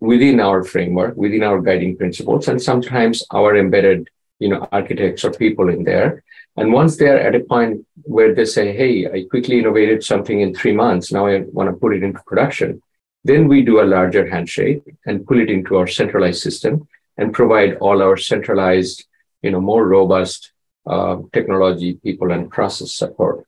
[0.00, 4.10] within our framework, within our guiding principles, and sometimes our embedded
[4.42, 6.10] you know, architects or people in there.
[6.58, 10.54] And once they're at a point where they say, hey, I quickly innovated something in
[10.54, 12.82] three months, now I want to put it into production,
[13.24, 16.88] then we do a larger handshake and pull it into our centralized system
[17.18, 18.98] and provide all our centralized,
[19.42, 20.52] you know, more robust
[20.92, 23.46] uh, technology, people, and process support.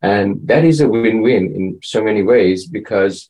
[0.00, 3.28] And that is a win-win in so many ways because,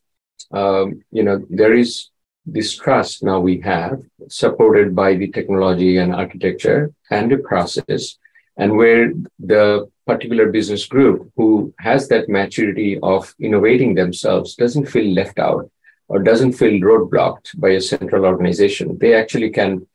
[0.51, 2.09] um, you know, there is
[2.47, 8.17] this trust now we have, supported by the technology and architecture and the process,
[8.55, 15.13] and where the particular business group who has that maturity of innovating themselves doesn't feel
[15.13, 15.69] left out
[16.07, 18.97] or doesn't feel roadblocked by a central organization.
[18.97, 19.85] They actually can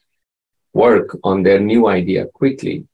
[0.74, 2.86] work on their new idea quickly.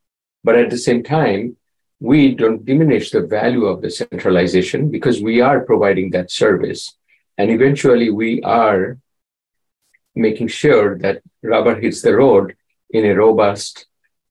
[0.45, 1.57] But at the same time,
[2.01, 6.95] we don't diminish the value of the centralization because we are providing that service.
[7.37, 8.99] And eventually we are
[10.19, 12.57] making sure that rubber hits the road
[12.91, 13.87] in a robust,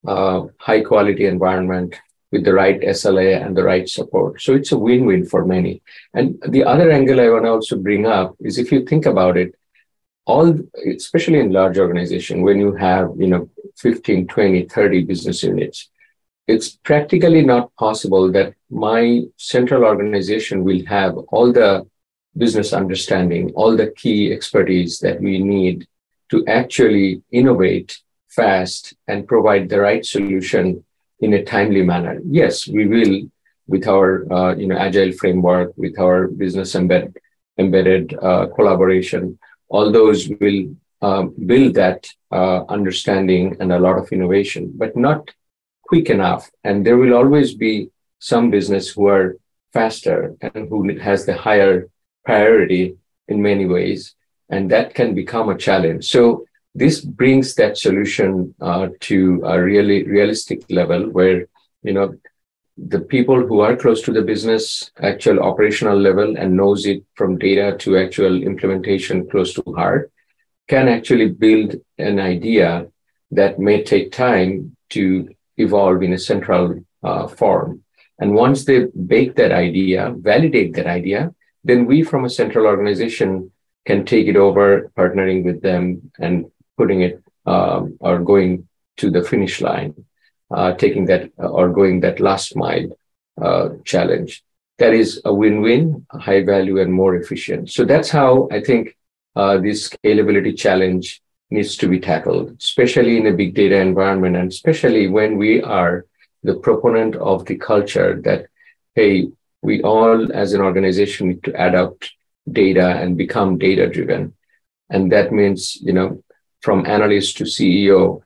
[0.08, 1.96] uh, high quality environment
[2.32, 4.42] with the right SLA and the right support.
[4.42, 5.82] So it's a win win for many.
[6.14, 9.38] And the other angle I want to also bring up is if you think about
[9.38, 9.56] it,
[10.28, 10.54] all
[10.86, 15.90] especially in large organization when you have you know 15 20 30 business units
[16.48, 21.88] it's practically not possible that my central organization will have all the
[22.38, 25.88] business understanding, all the key expertise that we need
[26.30, 30.84] to actually innovate fast and provide the right solution
[31.20, 32.20] in a timely manner.
[32.26, 33.30] Yes, we will
[33.68, 37.16] with our uh, you know agile framework, with our business embed,
[37.58, 39.38] embedded uh, collaboration.
[39.70, 45.30] All those will um, build that uh, understanding and a lot of innovation, but not
[45.84, 46.50] quick enough.
[46.64, 49.38] And there will always be some business who are
[49.74, 51.90] faster and who has the higher
[52.28, 52.84] priority
[53.32, 54.02] in many ways.
[54.56, 56.04] and that can become a challenge.
[56.16, 61.48] So this brings that solution uh, to a really realistic level where
[61.88, 62.08] you know
[62.78, 67.38] the people who are close to the business actual operational level and knows it from
[67.38, 70.12] data to actual implementation close to heart
[70.68, 72.88] can actually build an idea
[73.32, 76.66] that may take time to evolve in a central
[77.04, 77.84] uh, form.
[78.20, 83.52] And once they bake that idea, validate that idea, then we from a central organization
[83.86, 89.24] can take it over, partnering with them and putting it um, or going to the
[89.24, 89.94] finish line,
[90.52, 92.88] uh, taking that uh, or going that last mile
[93.42, 94.44] uh, challenge.
[94.78, 97.72] That is a win-win, high value and more efficient.
[97.72, 98.96] So that's how I think
[99.36, 104.52] uh, this scalability challenge needs to be tackled, especially in a big data environment, and
[104.52, 106.06] especially when we are
[106.44, 108.48] the proponent of the culture that,
[108.96, 109.30] hey,
[109.62, 112.12] we all as an organization need to adopt
[112.52, 114.34] data and become data driven.
[114.90, 116.24] And that means, you know,
[116.62, 118.22] from analyst to CEO,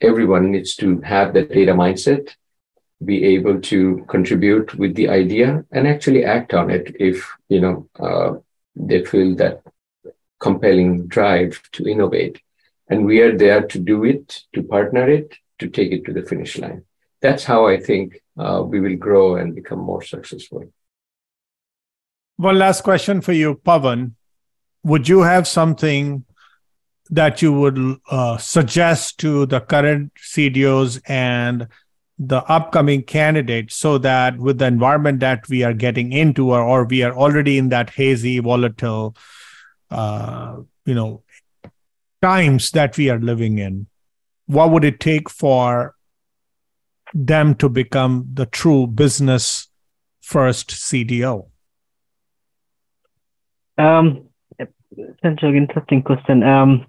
[0.00, 2.34] everyone needs to have that data mindset,
[3.04, 7.88] be able to contribute with the idea and actually act on it if, you know,
[8.00, 8.34] uh,
[8.74, 9.62] they feel that
[10.40, 12.40] compelling drive to innovate.
[12.88, 16.22] And we are there to do it, to partner it, to take it to the
[16.22, 16.84] finish line.
[17.20, 20.64] That's how I think uh, we will grow and become more successful.
[22.36, 24.12] One last question for you, Pawan.
[24.84, 26.24] Would you have something
[27.10, 31.66] that you would uh, suggest to the current CDOs and
[32.18, 36.84] the upcoming candidates so that with the environment that we are getting into or, or
[36.84, 39.16] we are already in that hazy, volatile,
[39.90, 41.22] uh, you know,
[42.20, 43.86] times that we are living in,
[44.46, 45.94] what would it take for
[47.14, 49.68] them to become the true business
[50.20, 51.48] first CDO?
[53.76, 54.28] Um,
[54.92, 56.42] essentially, interesting question.
[56.42, 56.86] Um,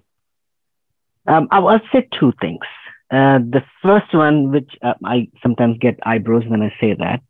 [1.26, 2.64] um, I'll say two things.
[3.10, 7.22] Uh, the first one, which uh, I sometimes get eyebrows when I say that,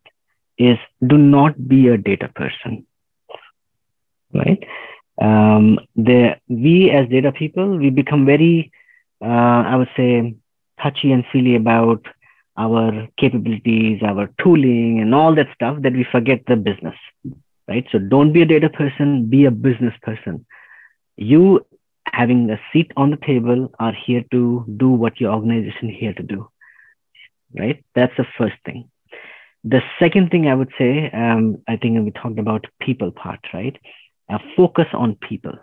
[0.57, 2.85] is do not be a data person.
[4.33, 4.63] Right?
[5.21, 8.71] um, the we as data people we become very
[9.21, 10.35] uh, i would say
[10.81, 12.05] touchy and feely about
[12.57, 16.95] our capabilities our tooling and all that stuff that we forget the business
[17.67, 17.85] right?
[17.91, 20.45] So don't be a data person be a business person.
[21.15, 21.65] You
[22.05, 26.23] having a seat on the table are here to do what your organization here to
[26.23, 26.49] do
[27.57, 27.83] right?
[27.95, 28.89] That's the first thing.
[29.63, 33.77] The second thing i would say um, i think we talked about people part right?
[34.29, 35.53] Uh, focus on people.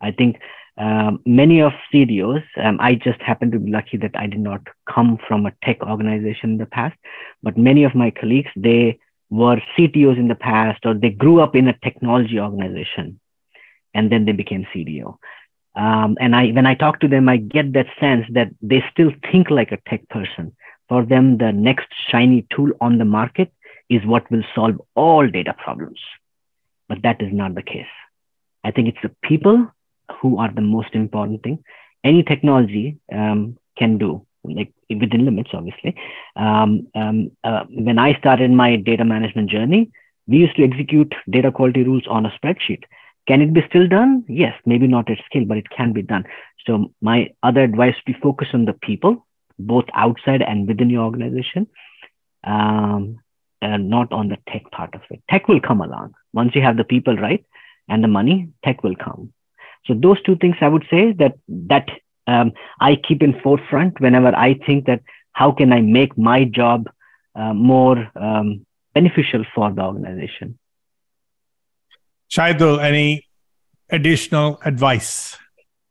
[0.00, 0.40] I think
[0.82, 4.62] um, many of CDOs, um, I just happen to be lucky that I did not
[4.92, 6.96] come from a tech organization in the past,
[7.42, 8.98] but many of my colleagues, they
[9.30, 13.20] were CTOs in the past or they grew up in a technology organization
[13.94, 15.16] and then they became CDO.
[15.74, 19.12] Um, and I, when I talk to them, I get that sense that they still
[19.30, 20.54] think like a tech person.
[20.88, 23.52] For them, the next shiny tool on the market
[23.88, 25.98] is what will solve all data problems
[26.92, 27.94] but that is not the case.
[28.62, 29.66] I think it's the people
[30.20, 31.62] who are the most important thing.
[32.04, 35.96] Any technology um, can do, like within limits, obviously.
[36.36, 39.90] Um, um, uh, when I started my data management journey,
[40.26, 42.82] we used to execute data quality rules on a spreadsheet.
[43.28, 44.24] Can it be still done?
[44.28, 46.24] Yes, maybe not at scale, but it can be done.
[46.66, 49.26] So my other advice be focus on the people,
[49.58, 51.68] both outside and within your organization.
[52.44, 53.20] Um,
[53.62, 55.22] and not on the tech part of it.
[55.30, 57.44] Tech will come along once you have the people right
[57.88, 58.48] and the money.
[58.64, 59.32] Tech will come.
[59.86, 61.88] So those two things I would say that that
[62.26, 65.02] um, I keep in forefront whenever I think that
[65.32, 66.88] how can I make my job
[67.34, 70.58] uh, more um, beneficial for the organization.
[72.30, 73.26] Shahidul, any
[73.90, 75.36] additional advice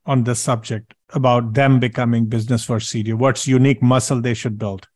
[0.05, 3.15] on this subject about them becoming business for CDO?
[3.15, 4.87] What's unique muscle they should build?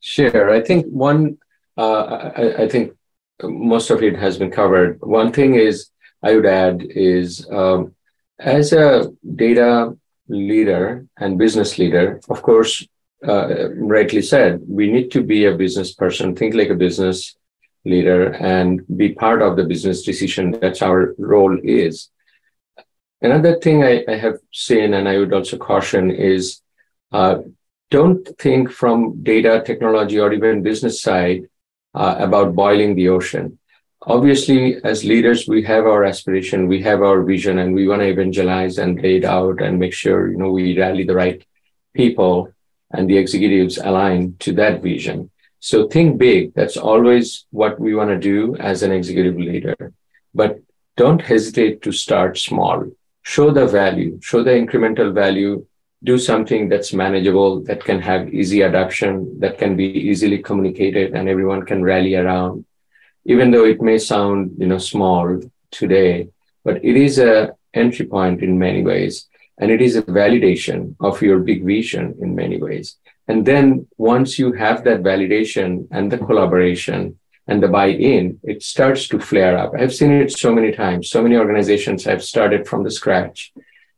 [0.00, 0.50] Sure.
[0.50, 1.38] I think one
[1.76, 2.92] uh, I, I, think
[3.42, 5.00] most of it has been covered.
[5.00, 5.90] One thing is
[6.24, 7.94] I would add is um,
[8.38, 9.96] as a data
[10.28, 12.86] leader and business leader, of course,
[13.26, 17.36] uh, rightly said, we need to be a business person, think like a business
[17.84, 20.52] leader, and be part of the business decision.
[20.52, 22.10] That's our role is.
[23.20, 26.62] Another thing I, I have seen, and I would also caution, is
[27.10, 27.38] uh,
[27.90, 31.48] don't think from data technology or even business side
[31.94, 33.57] uh, about boiling the ocean.
[34.08, 38.08] Obviously, as leaders, we have our aspiration, we have our vision, and we want to
[38.08, 41.44] evangelize and lay it out and make sure you know we rally the right
[41.92, 42.50] people
[42.92, 45.30] and the executives align to that vision.
[45.60, 46.54] So think big.
[46.54, 49.92] That's always what we want to do as an executive leader.
[50.34, 50.60] But
[50.96, 52.86] don't hesitate to start small.
[53.22, 55.66] show the value, show the incremental value,
[56.02, 61.28] do something that's manageable, that can have easy adoption, that can be easily communicated and
[61.28, 62.64] everyone can rally around.
[63.24, 65.40] Even though it may sound, you know, small
[65.70, 66.28] today,
[66.64, 69.26] but it is a entry point in many ways.
[69.58, 72.96] And it is a validation of your big vision in many ways.
[73.26, 79.08] And then once you have that validation and the collaboration and the buy-in, it starts
[79.08, 79.72] to flare up.
[79.78, 81.10] I've seen it so many times.
[81.10, 83.52] So many organizations have started from the scratch.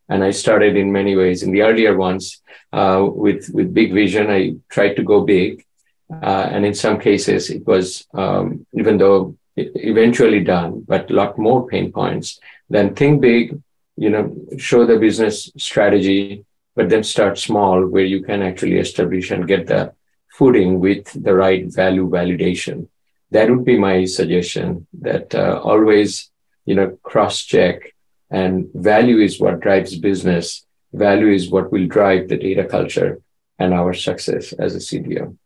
[0.08, 1.42] And I started in many ways.
[1.42, 2.42] In the earlier ones,
[2.72, 5.64] uh, with, with big vision, I tried to go big.
[6.10, 11.38] Uh, and in some cases, it was, um, even though eventually done, but a lot
[11.38, 12.40] more pain points.
[12.68, 13.60] Then think big,
[13.96, 16.44] you know, show the business strategy,
[16.74, 19.92] but then start small where you can actually establish and get the
[20.30, 22.88] footing with the right value validation.
[23.30, 26.30] That would be my suggestion that uh, always,
[26.64, 27.94] you know, cross check
[28.30, 30.64] and value is what drives business.
[30.92, 33.20] Value is what will drive the data culture
[33.58, 35.36] and our success as a CDO.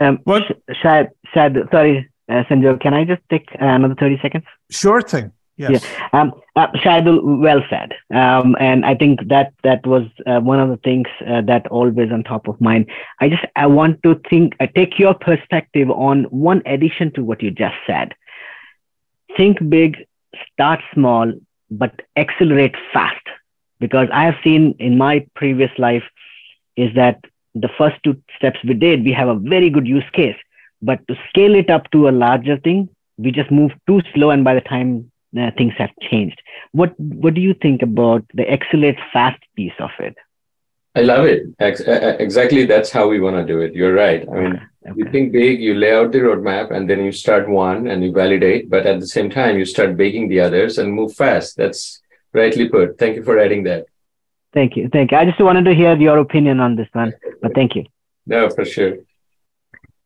[0.00, 0.42] Um, what?
[0.82, 4.44] Shad, Shad, sorry, uh, Sanjog, can I just take uh, another 30 seconds?
[4.70, 5.32] Sure thing.
[5.56, 5.84] Yes.
[5.84, 6.20] Yeah.
[6.20, 7.92] Um, uh, Shahidul, well said.
[8.14, 12.10] Um, and I think that that was uh, one of the things uh, that always
[12.10, 12.86] on top of mind.
[13.20, 17.42] I just I want to think uh, take your perspective on one addition to what
[17.42, 18.14] you just said.
[19.36, 19.98] Think big,
[20.50, 21.30] start small,
[21.70, 23.26] but accelerate fast.
[23.80, 26.04] Because I have seen in my previous life
[26.76, 27.22] is that
[27.54, 30.36] the first two steps we did, we have a very good use case,
[30.82, 32.88] but to scale it up to a larger thing,
[33.18, 36.40] we just move too slow, and by the time uh, things have changed.
[36.72, 40.16] What What do you think about the accelerate fast piece of it?
[40.96, 41.42] I love it.
[41.60, 43.74] Exactly, that's how we want to do it.
[43.74, 44.26] You're right.
[44.28, 44.94] I mean, okay.
[44.96, 48.10] you think big, you lay out the roadmap, and then you start one and you
[48.12, 48.68] validate.
[48.68, 51.56] But at the same time, you start baking the others and move fast.
[51.56, 52.00] That's
[52.32, 52.98] rightly put.
[52.98, 53.86] Thank you for adding that.
[54.52, 54.88] Thank you.
[54.88, 55.18] Thank you.
[55.18, 57.84] I just wanted to hear your opinion on this one, but thank you.
[58.26, 58.96] No, for sure.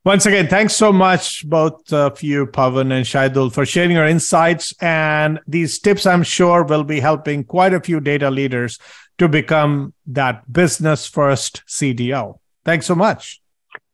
[0.04, 4.74] Once again, thanks so much, both of you, Pawan and Shahidul, for sharing your insights.
[4.82, 8.78] And these tips, I'm sure, will be helping quite a few data leaders
[9.16, 12.38] to become that business first CDO.
[12.66, 13.40] Thanks so much.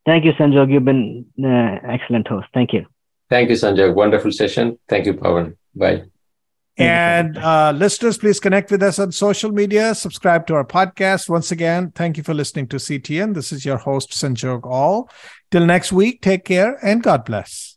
[0.04, 0.72] Thank you, Sanjog.
[0.72, 2.48] You've been uh, excellent host.
[2.52, 2.86] Thank you.
[3.28, 3.94] Thank you, Sanjog.
[3.94, 4.80] Wonderful session.
[4.88, 5.56] Thank you, Pawan.
[5.76, 6.02] Bye.
[6.78, 9.94] And uh, listeners, please connect with us on social media.
[9.94, 11.28] Subscribe to our podcast.
[11.28, 13.34] Once again, thank you for listening to CTN.
[13.34, 15.10] This is your host, Sanjog Aul.
[15.50, 17.76] Till next week, take care and God bless.